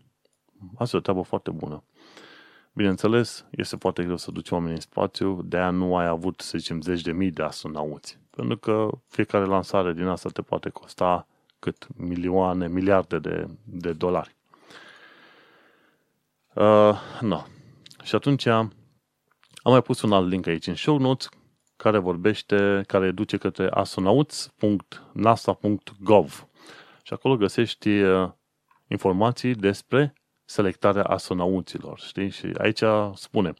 [0.78, 1.82] Asta e o treabă foarte bună.
[2.72, 6.58] Bineînțeles, este foarte greu să duci oamenii în spațiu, de aia nu ai avut, să
[6.58, 8.18] zicem, zeci de mii de astronauți.
[8.30, 11.26] Pentru că fiecare lansare din asta te poate costa
[11.58, 11.86] cât?
[11.96, 14.36] Milioane, miliarde de, de dolari.
[16.54, 17.42] Uh, no.
[18.02, 18.72] Și atunci am
[19.62, 21.28] mai pus un alt link aici în show notes
[21.76, 26.46] care vorbește, care duce către astronauts.nasa.gov
[27.02, 28.30] și acolo găsești uh,
[28.86, 30.12] informații despre
[30.48, 32.30] selectarea astronauților, știi?
[32.30, 32.82] Și aici
[33.14, 33.52] spune,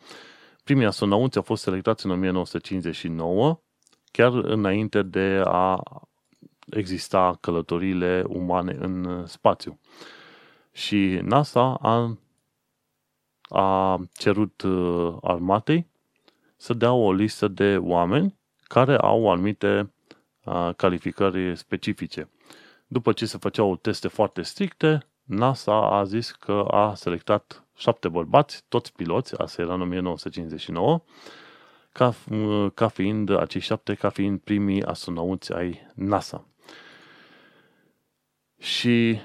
[0.64, 3.61] primii astronauți au fost selectați în 1959,
[4.11, 5.83] chiar înainte de a
[6.70, 9.79] exista călătorile umane în spațiu.
[10.72, 12.18] Și NASA a
[13.48, 15.87] a cerut uh, armatei
[16.57, 19.92] să dea o listă de oameni care au anumite
[20.44, 22.31] uh, calificări specifice.
[22.87, 28.64] După ce se făceau teste foarte stricte, NASA a zis că a selectat șapte bărbați,
[28.69, 31.03] toți piloți, asta era în 1959,
[31.93, 36.47] ca, uh, ca fiind acei șapte, ca fiind primii astronauți ai NASA.
[38.59, 39.19] Și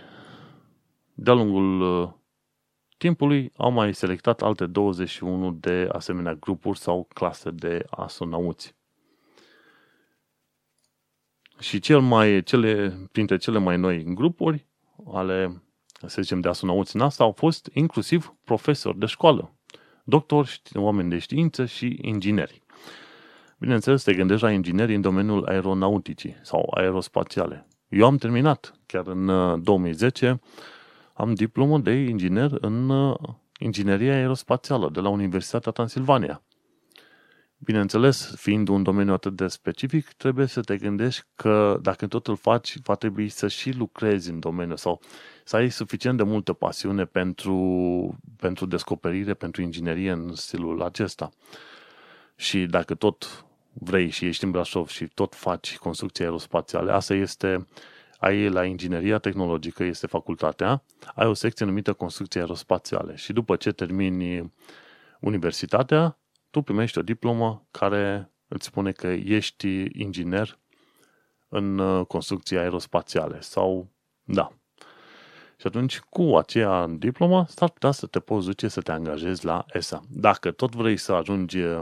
[1.14, 2.10] de-a lungul uh,
[2.98, 8.76] timpului au mai selectat alte 21 de asemenea grupuri sau clase de astronauți.
[11.60, 14.68] Și cel mai, cele, printre cele mai noi grupuri
[15.14, 15.64] ale,
[16.06, 19.54] să zicem, de astronauți NASA au fost inclusiv profesori de școală,
[20.04, 22.62] doctori, oameni de știință și ingineri.
[23.58, 27.68] Bineînțeles, te gândești la ingineri în domeniul aeronauticii sau aerospațiale.
[27.90, 30.38] Eu am terminat, chiar în 2010, uh,
[31.14, 33.16] am diplomă de inginer în uh,
[33.60, 36.44] ingineria aerospațială de la Universitatea Transilvania.
[37.58, 42.36] Bineînțeles, fiind un domeniu atât de specific, trebuie să te gândești că dacă tot îl
[42.36, 45.02] faci, va trebui să și lucrezi în domeniu sau
[45.44, 51.32] să ai suficient de multă pasiune pentru, pentru descoperire, pentru inginerie în stilul acesta.
[52.36, 57.68] Și dacă tot vrei și ești în Brașov și tot faci construcții aerospațiale, asta este,
[58.18, 60.84] ai la ingineria tehnologică, este facultatea,
[61.16, 64.54] ai o secție numită construcții aerospațiale și după ce termini
[65.20, 66.18] universitatea,
[66.50, 70.60] tu primești o diplomă care îți spune că ești inginer
[71.48, 73.92] în uh, construcții aerospațiale sau,
[74.24, 74.52] da.
[75.58, 79.66] Și atunci, cu aceea diplomă, s-ar putea să te poți duce să te angajezi la
[79.74, 80.02] ESA.
[80.10, 81.80] Dacă tot vrei să ajungi uh,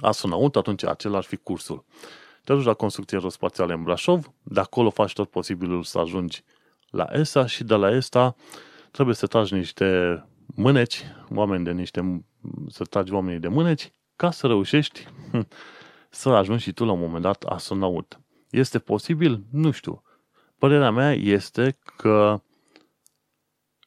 [0.00, 1.84] astronaut, atunci acela ar fi cursul.
[2.44, 6.44] Te duci la construcții aerospațiale în Brașov, de acolo faci tot posibilul să ajungi
[6.90, 8.36] la ESA și de la ESA
[8.90, 11.02] trebuie să tragi niște mâneci,
[11.34, 12.24] oameni de niște,
[12.68, 15.08] să tragi oamenii de mâneci, ca să reușești
[16.10, 18.20] să ajungi și tu la un moment dat astronaut.
[18.50, 19.44] Este posibil?
[19.50, 20.02] Nu știu.
[20.58, 22.40] Părerea mea este că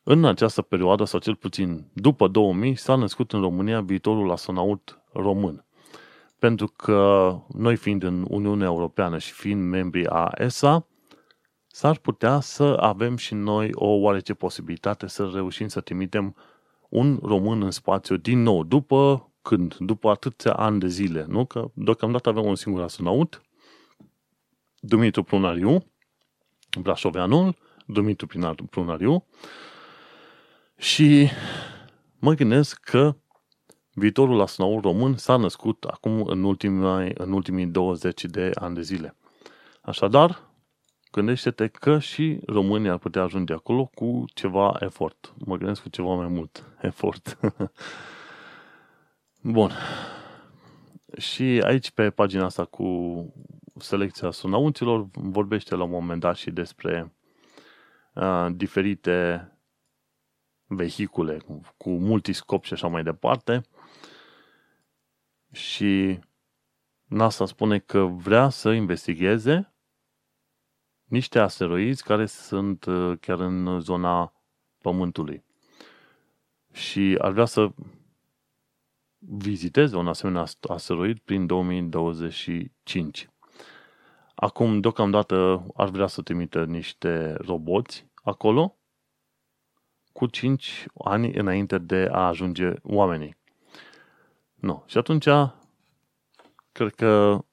[0.03, 5.65] în această perioadă, sau cel puțin după 2000, s-a născut în România viitorul astronaut român.
[6.39, 10.87] Pentru că noi fiind în Uniunea Europeană și fiind membri a ESA,
[11.67, 16.35] s-ar putea să avem și noi o oarece posibilitate să reușim să trimitem
[16.89, 19.75] un român în spațiu din nou, după când?
[19.79, 21.45] După atâția ani de zile, nu?
[21.45, 23.41] Că deocamdată avem un singur astronaut,
[24.79, 25.85] Dumitru Prunariu,
[26.81, 28.27] Brașoveanul, Dumitru
[28.69, 29.25] Prunariu,
[30.81, 31.29] și
[32.19, 33.15] mă gândesc că
[33.93, 39.15] viitorul astronaut român s-a născut acum în ultimii, în ultimii 20 de ani de zile.
[39.81, 40.49] Așadar,
[41.11, 45.33] gândește-te că și România ar putea ajunge acolo cu ceva efort.
[45.45, 47.37] Mă gândesc cu ceva mai mult efort.
[49.41, 49.71] Bun.
[51.17, 52.85] Și aici pe pagina asta cu
[53.77, 57.13] selecția sunauților vorbește la un moment dat și despre
[58.13, 59.45] uh, diferite
[60.75, 63.61] vehicule cu, cu multiscop și așa mai departe.
[65.51, 66.19] Și
[67.05, 69.73] NASA spune că vrea să investigheze
[71.03, 74.33] niște asteroizi care sunt uh, chiar în zona
[74.77, 75.43] Pământului.
[76.71, 77.71] Și ar vrea să
[79.17, 83.29] viziteze un asemenea asteroid prin 2025.
[84.35, 88.80] Acum, deocamdată, ar vrea să trimită niște roboți acolo
[90.11, 93.35] cu 5 ani înainte de a ajunge oamenii.
[94.55, 94.83] Nu.
[94.87, 95.27] Și atunci,
[96.71, 97.43] cred că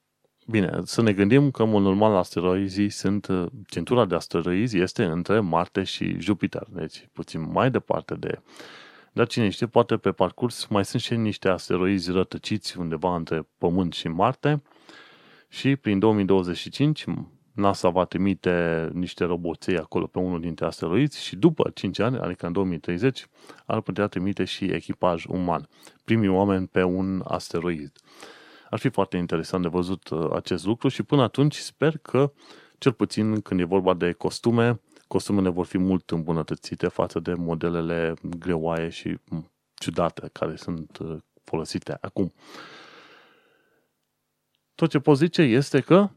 [0.50, 3.28] Bine, să ne gândim că, în mod normal, asteroizii sunt,
[3.66, 8.40] centura de asteroizi este între Marte și Jupiter, deci puțin mai departe de...
[9.12, 13.92] Dar cine știe, poate pe parcurs mai sunt și niște asteroizi rătăciți undeva între Pământ
[13.92, 14.62] și Marte
[15.48, 17.04] și prin 2025
[17.58, 22.46] NASA va trimite niște roboței acolo pe unul dintre asteroizi și după 5 ani, adică
[22.46, 23.26] în 2030,
[23.66, 25.68] ar putea trimite și echipaj uman,
[26.04, 27.92] primii oameni pe un asteroid.
[28.70, 32.32] Ar fi foarte interesant de văzut uh, acest lucru și până atunci sper că,
[32.78, 38.14] cel puțin când e vorba de costume, costumele vor fi mult îmbunătățite față de modelele
[38.38, 39.18] greoaie și
[39.74, 42.32] ciudate care sunt uh, folosite acum.
[44.74, 46.08] Tot ce pot zice este că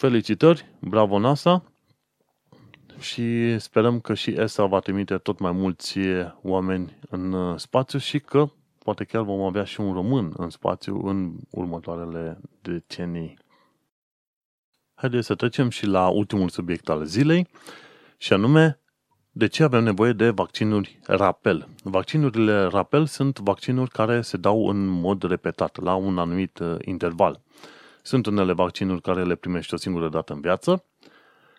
[0.00, 1.72] felicitări, bravo NASA
[2.98, 5.98] și sperăm că și ESA va trimite tot mai mulți
[6.42, 11.06] oameni în uh, spațiu și că poate chiar vom avea și un român în spațiu
[11.06, 13.38] în următoarele decenii.
[14.94, 17.48] Haideți să trecem și la ultimul subiect al zilei,
[18.16, 18.80] și anume,
[19.30, 21.68] de ce avem nevoie de vaccinuri rapel?
[21.82, 27.40] Vaccinurile rapel sunt vaccinuri care se dau în mod repetat, la un anumit uh, interval.
[28.02, 30.84] Sunt unele vaccinuri care le primești o singură dată în viață,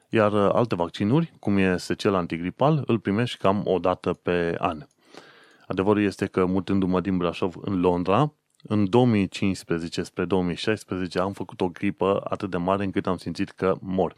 [0.10, 4.86] iar uh, alte vaccinuri, cum este cel antigripal, îl primești cam o dată pe an.
[5.68, 8.34] Adevărul este că mutându-mă din Brașov în Londra,
[8.64, 13.76] în 2015 spre 2016 am făcut o gripă atât de mare încât am simțit că
[13.82, 14.14] mor.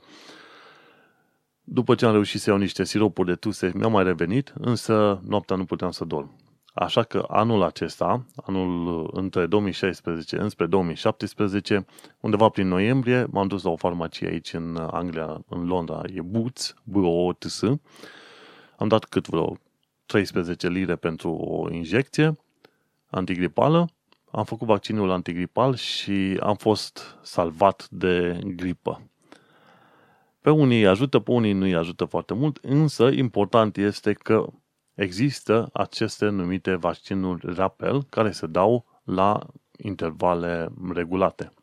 [1.64, 5.56] După ce am reușit să iau niște siropuri de tuse, mi-au mai revenit, însă noaptea
[5.56, 6.43] nu puteam să dorm.
[6.74, 11.86] Așa că anul acesta, anul între 2016 înspre 2017,
[12.20, 16.76] undeva prin noiembrie, m-am dus la o farmacie aici în Anglia, în Londra, e Boots,
[16.84, 17.62] b o t s.
[18.78, 19.58] Am dat cât vreo
[20.06, 22.38] 13 lire pentru o injecție
[23.10, 23.90] antigripală,
[24.32, 29.02] am făcut vaccinul antigripal și am fost salvat de gripă.
[30.42, 34.46] Pe unii îi ajută, pe unii nu îi ajută foarte mult, însă important este că
[34.94, 39.40] există aceste numite vaccinuri rapel care se dau la
[39.78, 41.54] intervale regulate.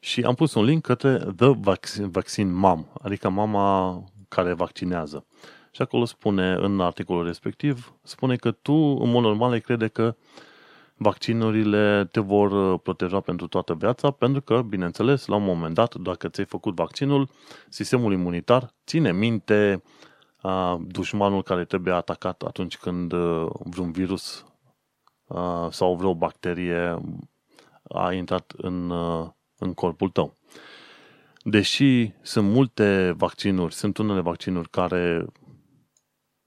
[0.00, 5.26] Și am pus un link către The Vaccine, Vaccine Mom, adică mama care vaccinează.
[5.70, 10.16] Și acolo spune, în articolul respectiv, spune că tu, în mod normal, îi crede că
[10.96, 15.94] vaccinurile te vor uh, proteja pentru toată viața, pentru că, bineînțeles, la un moment dat,
[15.94, 17.28] dacă ți-ai făcut vaccinul,
[17.68, 19.82] sistemul imunitar ține minte
[20.44, 24.44] a, dușmanul care trebuie atacat atunci când uh, vreun virus
[25.26, 26.98] a, sau vreo bacterie
[27.82, 28.90] a intrat în,
[29.58, 30.34] în corpul tău.
[31.42, 35.26] Deși sunt multe vaccinuri, sunt unele vaccinuri care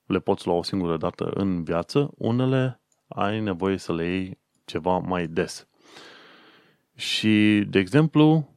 [0.06, 4.98] le poți lua o singură dată în viață, unele ai nevoie să le iei ceva
[4.98, 5.68] mai des.
[6.96, 8.56] Și, de exemplu,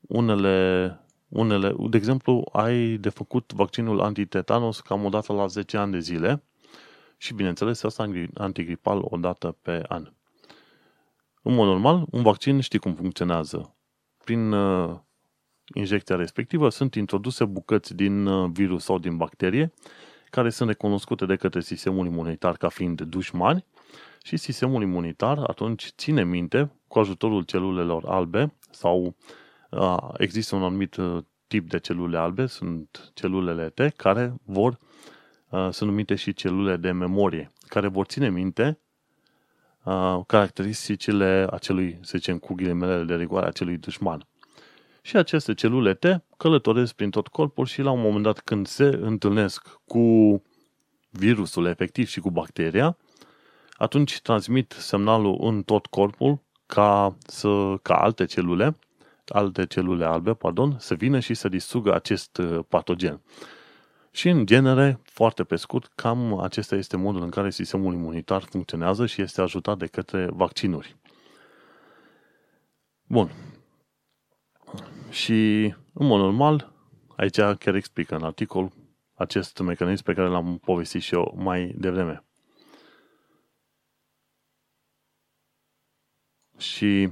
[0.00, 0.98] unele,
[1.30, 5.98] unele, de exemplu, ai de făcut vaccinul antitetanus cam o dată la 10 ani de
[5.98, 6.42] zile
[7.16, 10.12] și, bineînțeles, asta antigripal o dată pe an.
[11.42, 13.74] În mod normal, un vaccin știi cum funcționează.
[14.24, 14.98] Prin uh,
[15.74, 19.72] injecția respectivă sunt introduse bucăți din uh, virus sau din bacterie
[20.30, 23.64] care sunt recunoscute de către sistemul imunitar ca fiind dușmani
[24.22, 29.14] și sistemul imunitar atunci ține minte cu ajutorul celulelor albe sau a,
[30.16, 30.96] există un anumit
[31.50, 34.78] tip de celule albe, sunt celulele T, care vor,
[35.48, 38.78] a, sunt numite și celule de memorie, care vor ține minte
[39.80, 44.26] a, caracteristicile acelui, să zicem, cu ghilimele de rigoare, acelui dușman.
[45.02, 48.84] Și aceste celule T călătoresc prin tot corpul și la un moment dat când se
[48.84, 50.02] întâlnesc cu
[51.10, 52.96] virusul efectiv și cu bacteria,
[53.72, 58.76] atunci transmit semnalul în tot corpul ca, să, ca alte celule,
[59.32, 63.20] alte celule albe, pardon, să vină și să distrugă acest uh, patogen.
[64.10, 69.06] Și în genere, foarte pe scurt, cam acesta este modul în care sistemul imunitar funcționează
[69.06, 70.96] și este ajutat de către vaccinuri.
[73.06, 73.30] Bun.
[75.10, 75.62] Și,
[75.92, 76.72] în mod normal,
[77.16, 78.72] aici chiar explică în articol
[79.14, 82.24] acest mecanism pe care l-am povestit și eu mai devreme.
[86.58, 87.10] Și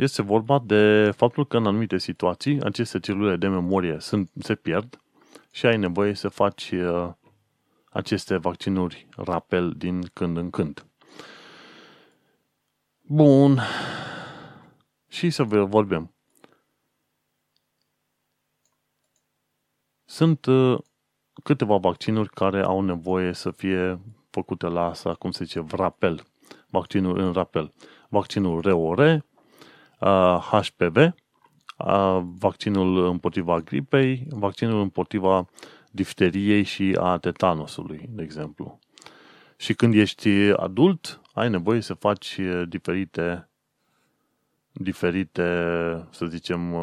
[0.00, 5.00] este vorba de faptul că în anumite situații aceste celule de memorie sunt, se pierd
[5.50, 7.08] și ai nevoie să faci uh,
[7.90, 10.86] aceste vaccinuri rapel din când în când.
[13.00, 13.60] Bun.
[15.08, 16.14] Și să vorbim.
[20.04, 20.78] Sunt uh,
[21.42, 26.26] câteva vaccinuri care au nevoie să fie făcute la asta, cum se zice, rapel.
[26.68, 27.72] Vaccinul în rapel.
[28.08, 29.24] Vaccinul ROR,
[30.50, 31.14] HPV,
[32.38, 35.48] vaccinul împotriva gripei, vaccinul împotriva
[35.90, 38.78] difteriei și a tetanusului, de exemplu.
[39.56, 43.48] Și când ești adult, ai nevoie să faci diferite,
[44.72, 45.42] diferite,
[46.10, 46.74] să zicem,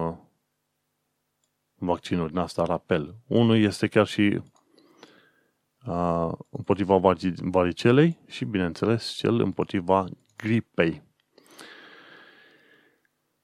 [1.77, 3.15] vaccinuri din asta rapel.
[3.27, 4.41] Unul este chiar și
[5.85, 6.97] uh, împotriva
[7.41, 10.05] varicelei și, bineînțeles, cel împotriva
[10.37, 11.06] gripei.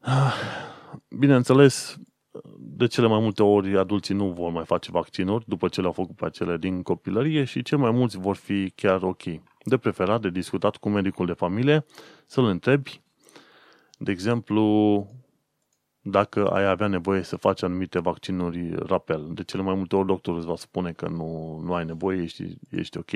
[0.07, 0.33] Uh,
[1.09, 1.97] bineînțeles,
[2.57, 6.15] de cele mai multe ori adulții nu vor mai face vaccinuri după ce le-au făcut
[6.15, 9.23] pe acele din copilărie și cel mai mulți vor fi chiar ok.
[9.63, 11.85] De preferat, de discutat cu medicul de familie,
[12.25, 13.01] să-l întrebi,
[13.97, 15.07] de exemplu,
[16.01, 19.29] dacă ai avea nevoie să faci anumite vaccinuri rapel.
[19.33, 22.57] De cele mai multe ori doctorul îți va spune că nu, nu ai nevoie, ești,
[22.69, 23.11] ești ok.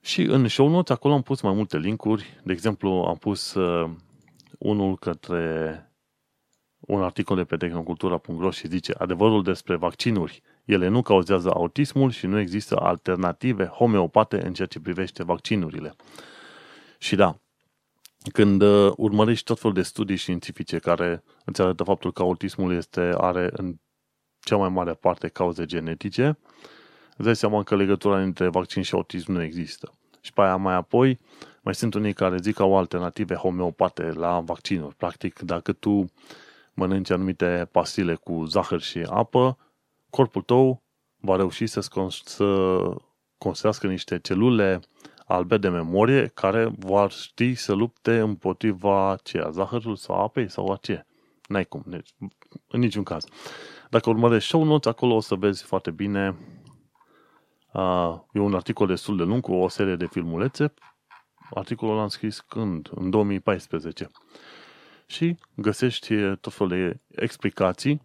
[0.00, 2.40] Și în show notes acolo am pus mai multe linkuri.
[2.44, 3.90] De exemplu, am pus uh,
[4.62, 5.86] unul către
[6.78, 10.42] un articol de pe tehnocultura.ro și zice adevărul despre vaccinuri.
[10.64, 15.94] Ele nu cauzează autismul și nu există alternative homeopate în ceea ce privește vaccinurile.
[16.98, 17.40] Și da,
[18.32, 23.14] când uh, urmărești tot felul de studii științifice care îți arată faptul că autismul este,
[23.16, 23.74] are în
[24.40, 26.38] cea mai mare parte cauze genetice,
[27.16, 29.92] îți dai seama că legătura între vaccin și autism nu există.
[30.20, 31.20] Și pe aia mai apoi
[31.62, 34.94] mai sunt unii care zic că au alternative homeopate la vaccinuri.
[34.94, 36.04] Practic, dacă tu
[36.74, 39.58] mănânci anumite pastile cu zahăr și apă,
[40.10, 40.82] corpul tău
[41.20, 41.88] va reuși să,
[42.24, 42.78] să
[43.38, 44.80] construiască niște celule
[45.26, 50.72] albe de memorie care vor ști să lupte împotriva ce a zahărului sau apei sau
[50.72, 51.06] a ce.
[51.48, 52.14] N-ai cum, deci,
[52.68, 53.24] în niciun caz.
[53.90, 56.36] Dacă urmărești show notes, acolo o să vezi foarte bine
[57.72, 60.72] uh, e un articol destul de lung cu o serie de filmulețe.
[61.54, 62.90] Articolul l-am scris când?
[62.94, 64.10] În 2014.
[65.06, 68.02] Și găsești tot felul de explicații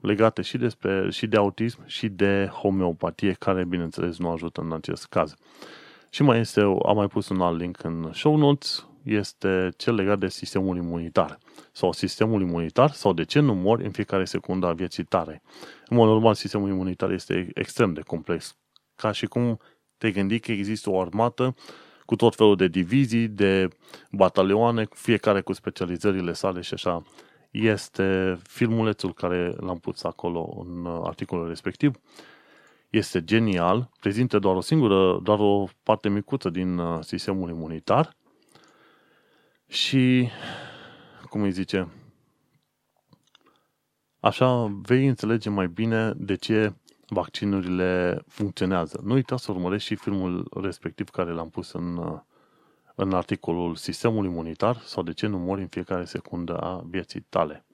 [0.00, 5.06] legate și, despre, și de autism și de homeopatie, care, bineînțeles, nu ajută în acest
[5.06, 5.34] caz.
[6.10, 10.18] Și mai este, am mai pus un alt link în show notes, este cel legat
[10.18, 11.38] de sistemul imunitar.
[11.72, 15.42] Sau sistemul imunitar, sau de ce nu mori în fiecare secundă a vieții tare.
[15.86, 18.56] În mod normal, sistemul imunitar este extrem de complex.
[18.94, 19.60] Ca și cum
[19.98, 21.54] te gândi că există o armată
[22.12, 23.68] cu tot felul de divizii, de
[24.10, 27.02] batalioane, fiecare cu specializările sale și așa.
[27.50, 32.00] Este filmulețul care l-am pus acolo în articolul respectiv
[32.90, 38.16] este genial, prezintă doar o singură, doar o parte micuță din uh, sistemul imunitar
[39.68, 40.28] și,
[41.28, 41.88] cum îi zice,
[44.20, 46.74] așa vei înțelege mai bine de ce
[47.12, 49.00] vaccinurile funcționează.
[49.04, 52.20] Nu uita să urmărești și filmul respectiv care l-am pus în, uh,
[52.94, 57.64] în articolul Sistemul imunitar sau de ce nu mori în fiecare secundă a vieții tale.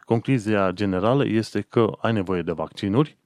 [0.00, 3.18] Concluzia generală este că ai nevoie de vaccinuri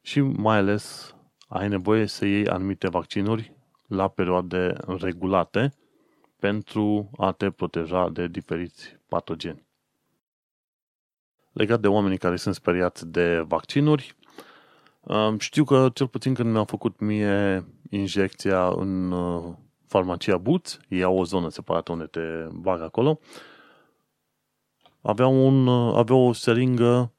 [0.00, 1.14] și mai ales
[1.48, 3.54] ai nevoie să iei anumite vaccinuri
[3.86, 5.74] la perioade regulate
[6.38, 9.68] pentru a te proteja de diferiți patogeni.
[11.52, 14.16] Legat de oamenii care sunt speriați de vaccinuri,
[15.38, 19.54] știu că cel puțin când mi-am făcut mie injecția în uh,
[19.86, 22.20] farmacia Boots, ei au o zonă separată unde te
[22.52, 23.20] bag acolo,
[25.00, 27.12] avea, un, uh, avea o seringă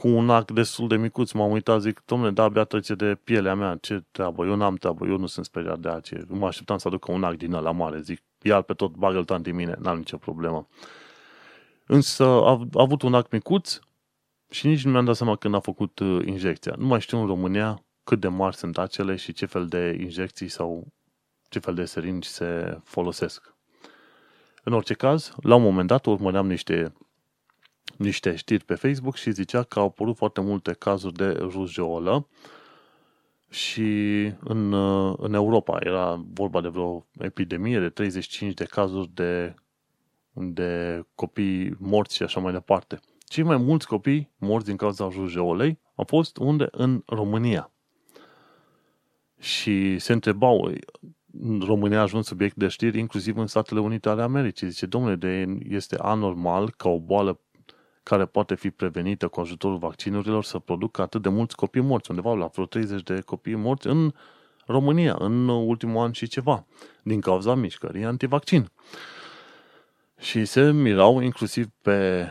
[0.00, 3.54] cu un ac destul de micuț, m-am uitat, zic, domnule, da, abia trece de pielea
[3.54, 6.24] mea, ce treabă, eu n-am treabă, eu nu sunt speriat de ace.
[6.28, 9.54] Mă așteptam să aducă un ac din ăla mare, zic, iar pe tot, bagă-l în
[9.54, 10.68] mine, n-am nicio problemă.
[11.86, 13.78] Însă a, a avut un ac micuț
[14.50, 16.74] și nici nu mi-am dat seama când a făcut uh, injecția.
[16.78, 20.48] Nu mai știu în România cât de mari sunt acele și ce fel de injecții
[20.48, 20.86] sau
[21.48, 23.54] ce fel de seringi se folosesc.
[24.62, 26.92] În orice caz, la un moment dat urmăream niște
[27.96, 32.28] niște știri pe Facebook și zicea că au apărut foarte multe cazuri de rujeolă
[33.50, 34.72] și în,
[35.16, 39.54] în Europa era vorba de vreo epidemie de 35 de cazuri de,
[40.32, 43.00] de copii morți și așa mai departe.
[43.30, 46.68] Cei mai mulți copii morți din cauza rujeolei au fost unde?
[46.70, 47.70] În România.
[49.40, 50.72] Și se întrebau,
[51.40, 54.68] în România a ajuns subiect de știri, inclusiv în Statele Unite ale Americii.
[54.68, 57.40] Zice, domnule, de, este anormal ca o boală
[58.02, 62.34] care poate fi prevenită cu ajutorul vaccinurilor să producă atât de mulți copii morți, undeva
[62.34, 64.12] la vreo 30 de copii morți în
[64.66, 66.66] România, în ultimul an și ceva,
[67.02, 68.70] din cauza mișcării antivaccin.
[70.18, 72.26] Și se mirau inclusiv pe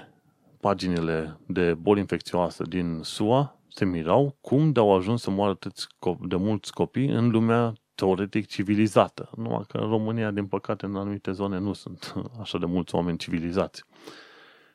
[0.59, 5.87] paginile de boli infecțioase din SUA, se mirau cum de-au ajuns să moară atât
[6.21, 9.29] de mulți copii în lumea teoretic civilizată.
[9.35, 13.17] Numai că în România, din păcate, în anumite zone nu sunt așa de mulți oameni
[13.17, 13.83] civilizați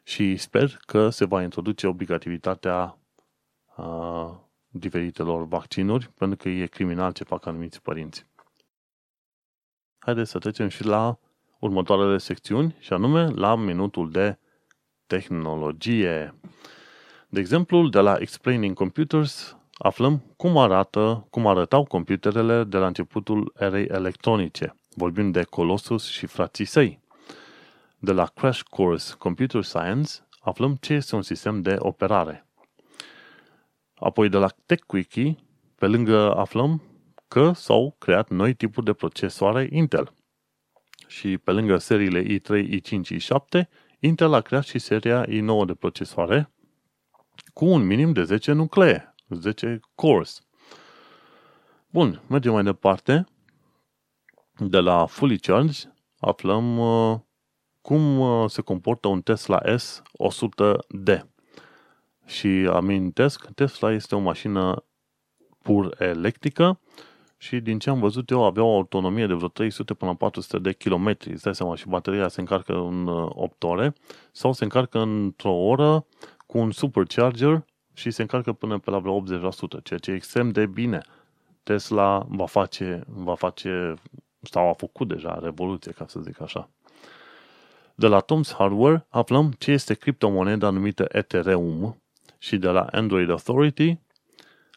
[0.02, 2.98] și sper că se va introduce obligativitatea
[3.76, 8.26] a, diferitelor vaccinuri, pentru că e criminal ce fac anumiți părinți.
[9.98, 11.18] Haideți să trecem și la
[11.58, 14.38] următoarele secțiuni, și anume la minutul de
[15.14, 16.34] tehnologie.
[17.28, 23.52] De exemplu, de la Explaining Computers aflăm cum arată, cum arătau computerele de la începutul
[23.58, 27.02] erei electronice, vorbind de Colossus și frații săi
[27.98, 30.10] de la Crash Course Computer Science
[30.40, 32.46] aflăm ce este un sistem de operare.
[33.94, 35.36] Apoi de la TechWiki,
[35.78, 36.82] pe lângă aflăm
[37.28, 40.12] că s-au creat noi tipuri de procesoare Intel.
[41.06, 43.68] Și pe lângă seriile i3, i5, i7,
[44.04, 46.50] Intel a creat și seria i9 de procesoare
[47.52, 50.40] cu un minim de 10 nuclee, 10 cores.
[51.90, 53.26] Bun, mergem mai departe.
[54.58, 57.18] De la Fully Charged aflăm uh,
[57.80, 61.20] cum uh, se comportă un Tesla S100D.
[62.26, 64.84] Și amintesc, Tesla este o mașină
[65.62, 66.80] pur electrică
[67.36, 70.58] și din ce am văzut eu avea o autonomie de vreo 300 până la 400
[70.58, 71.32] de kilometri.
[71.32, 73.94] Îți dai seama, și bateria se încarcă în 8 uh, ore
[74.32, 76.06] sau se încarcă într-o oră
[76.46, 80.50] cu un supercharger și se încarcă până pe la vreo 80%, ceea ce e extrem
[80.50, 81.00] de bine.
[81.62, 83.94] Tesla va face, va face
[84.40, 86.70] sau a făcut deja revoluție, ca să zic așa.
[87.94, 92.02] De la Tom's Hardware aflăm ce este criptomoneda numită Ethereum
[92.38, 93.98] Și de la Android Authority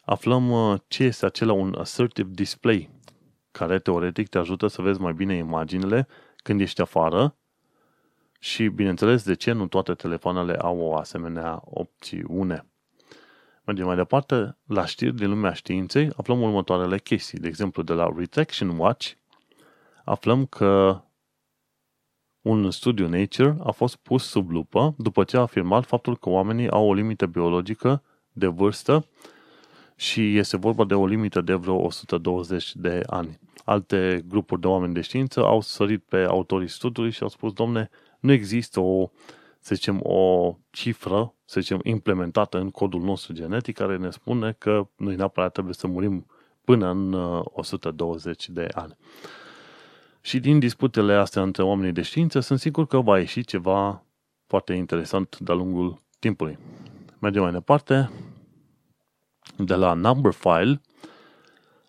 [0.08, 2.90] aflăm uh, ce este acela un assertive display,
[3.50, 7.36] care teoretic te ajută să vezi mai bine imaginile când ești afară
[8.38, 12.66] și, bineînțeles, de ce nu toate telefoanele au o asemenea opțiune.
[13.64, 17.38] Mergem mai departe, la știri din lumea științei, aflăm următoarele chestii.
[17.38, 19.12] De exemplu, de la Retraction Watch,
[20.04, 21.02] aflăm că
[22.40, 26.70] un studiu Nature a fost pus sub lupă după ce a afirmat faptul că oamenii
[26.70, 28.02] au o limită biologică
[28.32, 29.06] de vârstă
[30.00, 33.38] și este vorba de o limită de vreo 120 de ani.
[33.64, 37.90] Alte grupuri de oameni de știință au sărit pe autorii studiului și au spus, domne,
[38.20, 39.10] nu există o,
[39.60, 44.88] să zicem, o cifră, să zicem, implementată în codul nostru genetic care ne spune că
[44.96, 46.26] noi neapărat trebuie să murim
[46.64, 47.12] până în
[47.44, 48.96] 120 uh, de ani.
[50.20, 54.04] Și din disputele astea între oamenii de știință sunt sigur că va ieși ceva
[54.46, 56.58] foarte interesant de-a lungul timpului.
[57.18, 58.10] Mergem mai departe.
[59.58, 60.80] De la Number File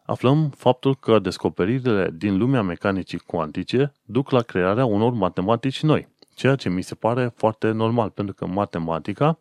[0.05, 6.55] aflăm faptul că descoperirile din lumea mecanicii cuantice duc la crearea unor matematici noi, ceea
[6.55, 9.39] ce mi se pare foarte normal, pentru că matematica,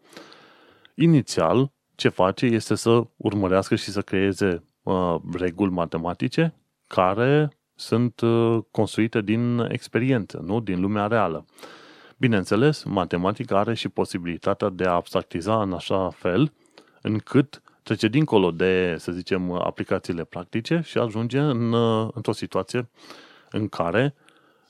[0.95, 6.55] inițial, ce face este să urmărească și să creeze uh, reguli matematice
[6.87, 11.45] care sunt uh, construite din experiență, nu din lumea reală.
[12.17, 16.53] Bineînțeles, matematica are și posibilitatea de a abstractiza în așa fel
[17.03, 22.89] încât trece dincolo de, să zicem, aplicațiile practice și ajunge în, uh, într-o situație
[23.51, 24.15] în care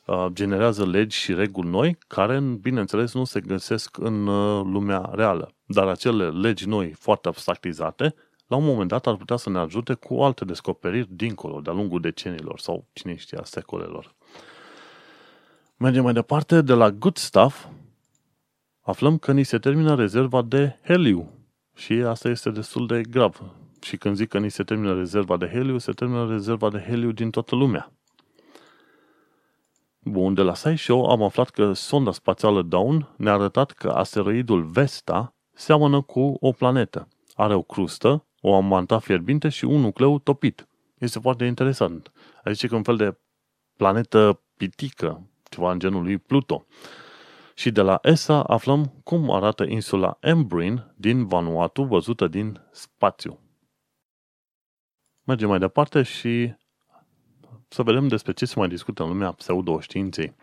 [0.06, 4.24] uh, generează legi și reguli noi care, bineînțeles, nu se găsesc în
[4.72, 5.52] lumea reală.
[5.66, 8.14] Dar acele legi noi, foarte abstractizate,
[8.46, 12.00] la un moment dat ar putea să ne ajute cu alte descoperiri dincolo, de-a lungul
[12.00, 14.14] decenilor sau cine știe, a secolelor.
[15.76, 17.66] Mergem mai departe, de la Good Stuff
[18.80, 21.37] aflăm că ni se termină rezerva de heliu
[21.78, 23.42] și asta este destul de grav.
[23.80, 27.12] Și când zic că ni se termină rezerva de heliu, se termină rezerva de heliu
[27.12, 27.92] din toată lumea.
[29.98, 35.34] Bun, de la SciShow am aflat că sonda spațială Dawn ne-a arătat că asteroidul Vesta
[35.52, 37.08] seamănă cu o planetă.
[37.34, 40.68] Are o crustă o amanta fierbinte și un nucleu topit.
[40.98, 42.12] Este foarte interesant.
[42.44, 43.18] Adică că un fel de
[43.76, 46.66] planetă pitică, ceva în genul lui Pluto.
[47.58, 53.38] Și de la ESA aflăm cum arată insula Embrin din Vanuatu, văzută din spațiu.
[55.24, 56.54] Mergem mai departe și
[57.68, 60.34] să vedem despre ce se mai discută în lumea pseudoștiinței.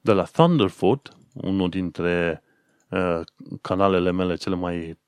[0.00, 2.42] De la Thunderfoot, unul dintre
[2.90, 3.20] uh,
[3.60, 4.98] canalele mele cele mai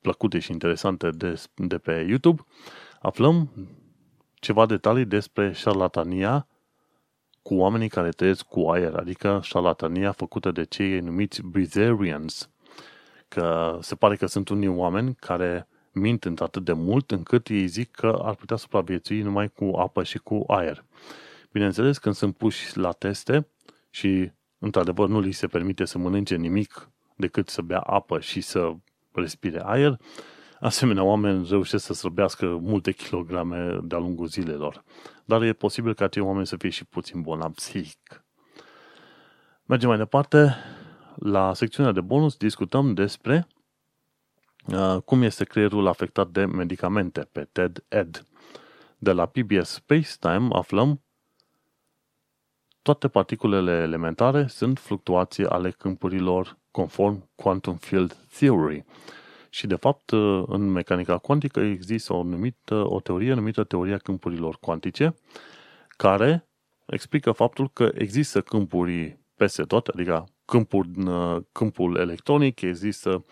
[0.00, 2.42] plăcute și interesante de, de pe YouTube,
[3.00, 3.50] aflăm
[4.34, 6.48] ceva detalii despre șarlatania
[7.46, 12.50] cu oamenii care trăiesc cu aer, adică șarlatania făcută de cei numiți breatharians.
[13.28, 17.90] Că se pare că sunt unii oameni care mint atât de mult încât ei zic
[17.90, 20.84] că ar putea supraviețui numai cu apă și cu aer.
[21.52, 23.48] Bineînțeles, când sunt puși la teste
[23.90, 28.72] și într-adevăr nu li se permite să mănânce nimic decât să bea apă și să
[29.12, 29.98] respire aer,
[30.60, 34.84] asemenea oameni reușesc să slăbească multe kilograme de-a lungul zilelor.
[35.26, 38.24] Dar e posibil ca acei oameni să fie și puțin bolnavi psihic.
[39.64, 40.54] Mergem mai departe.
[41.14, 43.46] La secțiunea de bonus discutăm despre
[44.66, 48.26] uh, cum este creierul afectat de medicamente pe TED-Ed.
[48.98, 51.00] De la PBS Spacetime aflăm
[52.82, 58.84] toate particulele elementare sunt fluctuații ale câmpurilor conform Quantum Field Theory.
[59.56, 60.10] Și, de fapt,
[60.46, 65.14] în mecanica cuantică există o, numită, o teorie numită teoria câmpurilor cuantice,
[65.88, 66.48] care
[66.86, 70.86] explică faptul că există câmpuri peste tot, adică câmpul,
[71.52, 73.24] câmpul electronic, există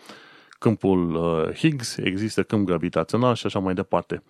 [0.59, 4.23] câmpul uh, Higgs, există câmp gravitațional și așa mai departe.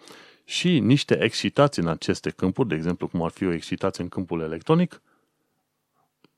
[0.45, 4.41] Și niște excitații în aceste câmpuri, de exemplu cum ar fi o excitație în câmpul
[4.41, 5.01] electronic,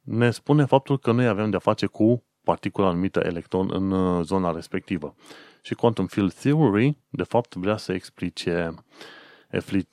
[0.02, 4.52] ne spune faptul că noi avem de-a face cu particula numită electron în uh, zona
[4.52, 5.16] respectivă.
[5.62, 8.74] Și Quantum Field Theory, de fapt, vrea să explice,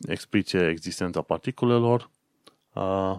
[0.08, 2.10] explice existența particulelor
[2.74, 3.18] uh,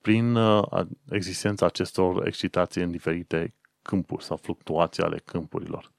[0.00, 5.92] prin uh, existența acestor excitații în diferite câmpuri sau fluctuații ale câmpurilor.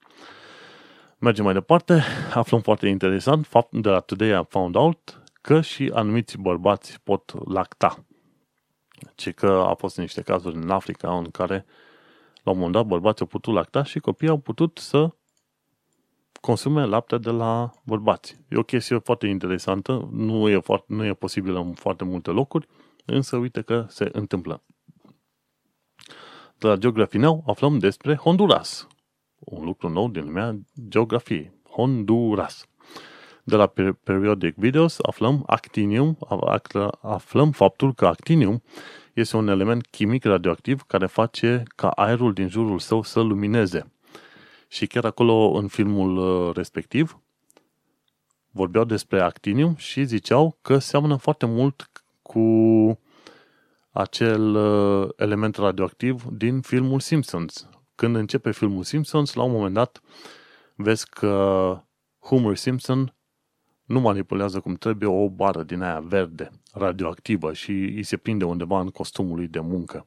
[1.18, 2.04] Mergem mai departe,
[2.34, 7.50] aflăm foarte interesant, fapt de la Today I found out că și anumiți bărbați pot
[7.50, 8.06] lacta.
[9.16, 11.88] Ce că a fost niște cazuri în Africa în care uh,
[12.44, 15.10] la un moment dat, bărbații au putut lacta și copiii au putut să
[16.42, 18.40] consume lapte de la bărbați.
[18.50, 22.68] E o chestie foarte interesantă, nu e, foarte, nu e posibil în foarte multe locuri,
[23.06, 24.64] însă uite că se întâmplă.
[26.58, 28.88] De la Geography Now aflăm despre Honduras.
[29.40, 31.52] un lucru nou din lumea geografiei.
[31.70, 32.68] Honduras.
[33.44, 33.74] De la
[34.04, 36.18] Periodic Videos aflăm actinium,
[37.02, 38.62] aflăm faptul că actinium
[39.20, 43.92] este un element chimic radioactiv care face ca aerul din jurul său să lumineze.
[44.68, 47.20] Și chiar acolo, în filmul uh, respectiv,
[48.52, 51.92] vorbeau despre actinium și ziceau că seamănă foarte mult
[52.22, 52.44] cu
[53.92, 57.70] acel uh, element radioactiv din filmul Simpsons.
[57.96, 60.02] Când începe filmul Simpsons, la un moment dat
[60.76, 61.84] vezi că
[62.20, 63.14] Homer Simpson
[63.90, 68.80] nu manipulează cum trebuie o bară din aia verde, radioactivă și îi se prinde undeva
[68.80, 70.06] în costumul lui de muncă.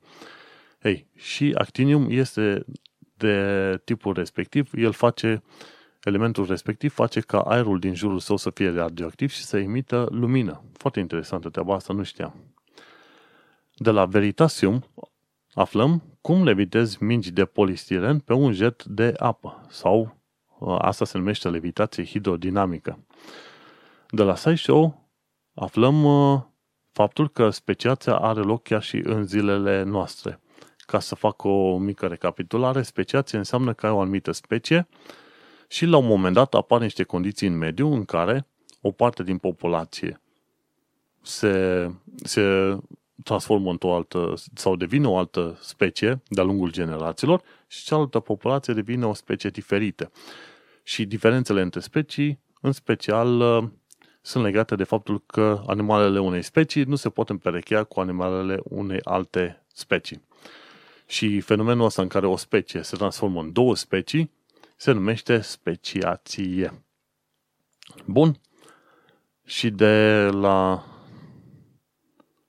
[0.83, 2.65] Ei, și actinium este
[3.17, 5.43] de tipul respectiv, el face,
[6.03, 10.63] elementul respectiv face ca aerul din jurul său să fie radioactiv și să emită lumină.
[10.73, 12.35] Foarte interesantă treaba asta, nu știam.
[13.75, 14.85] De la Veritasium
[15.55, 20.17] aflăm cum levitezi mingi de polistiren pe un jet de apă sau
[20.59, 22.99] uh, asta se numește levitație hidrodinamică.
[24.15, 25.11] De la SciShow
[25.55, 26.41] aflăm uh,
[26.91, 30.41] faptul că speciația are loc chiar și în zilele noastre.
[30.77, 34.89] Ca să fac o mică recapitulare, speciație înseamnă că ai o anumită specie
[35.69, 38.47] și la un moment dat apar niște condiții în mediu în care
[38.81, 40.21] o parte din populație
[41.23, 41.87] se,
[42.23, 42.77] se
[43.25, 49.07] transformă într-o altă sau devine o altă specie de-a lungul generațiilor și cealaltă populație devine
[49.07, 50.11] o specie diferită.
[50.83, 53.71] Și diferențele între specii, în special, uh,
[54.23, 59.01] sunt legate de faptul că animalele unei specii nu se pot împerechea cu animalele unei
[59.03, 60.23] alte specii.
[61.07, 64.31] Și fenomenul ăsta în care o specie se transformă în două specii
[64.77, 66.85] se numește speciație.
[68.05, 68.41] Bun.
[69.45, 70.85] Și de la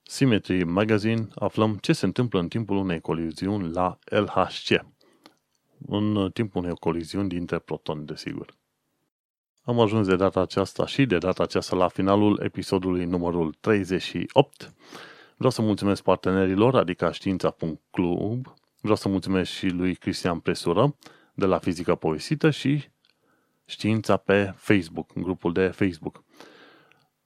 [0.02, 4.84] Symmetry Magazine aflăm ce se întâmplă în timpul unei coliziuni la LHC.
[5.86, 8.54] În timpul unei coliziuni dintre protoni, desigur.
[9.64, 14.74] Am ajuns de data aceasta și de data aceasta la finalul episodului numărul 38.
[15.36, 18.54] Vreau să mulțumesc partenerilor, adică știința.club.
[18.80, 20.96] Vreau să mulțumesc și lui Cristian Presură
[21.34, 22.84] de la Fizica Povestită și
[23.66, 26.24] Știința pe Facebook, în grupul de Facebook.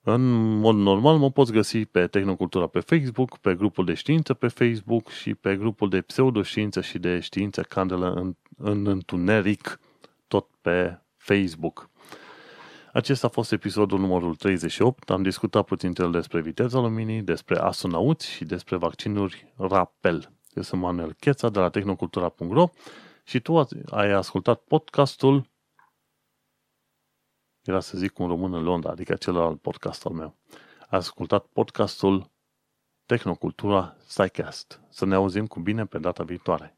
[0.03, 0.22] În
[0.59, 5.09] mod normal mă poți găsi pe Tehnocultura pe Facebook, pe grupul de știință pe Facebook
[5.09, 9.80] și pe grupul de pseudoștiință și de știință candelă în, în întuneric,
[10.28, 11.91] tot pe Facebook.
[12.93, 15.11] Acesta a fost episodul numărul 38.
[15.11, 20.32] Am discutat puțin despre viteza luminii, despre astronauți și despre vaccinuri Rapel.
[20.55, 22.68] Eu sunt Manuel Cheța de la tehnocultura.ro
[23.24, 25.49] și tu ați ascultat podcastul
[27.68, 30.36] era să zic un român în Londra, adică celălalt podcast al meu.
[30.80, 32.30] Ați ascultat podcastul
[33.07, 34.80] Tehnocultura Psycast.
[34.89, 36.78] Să ne auzim cu bine pe data viitoare.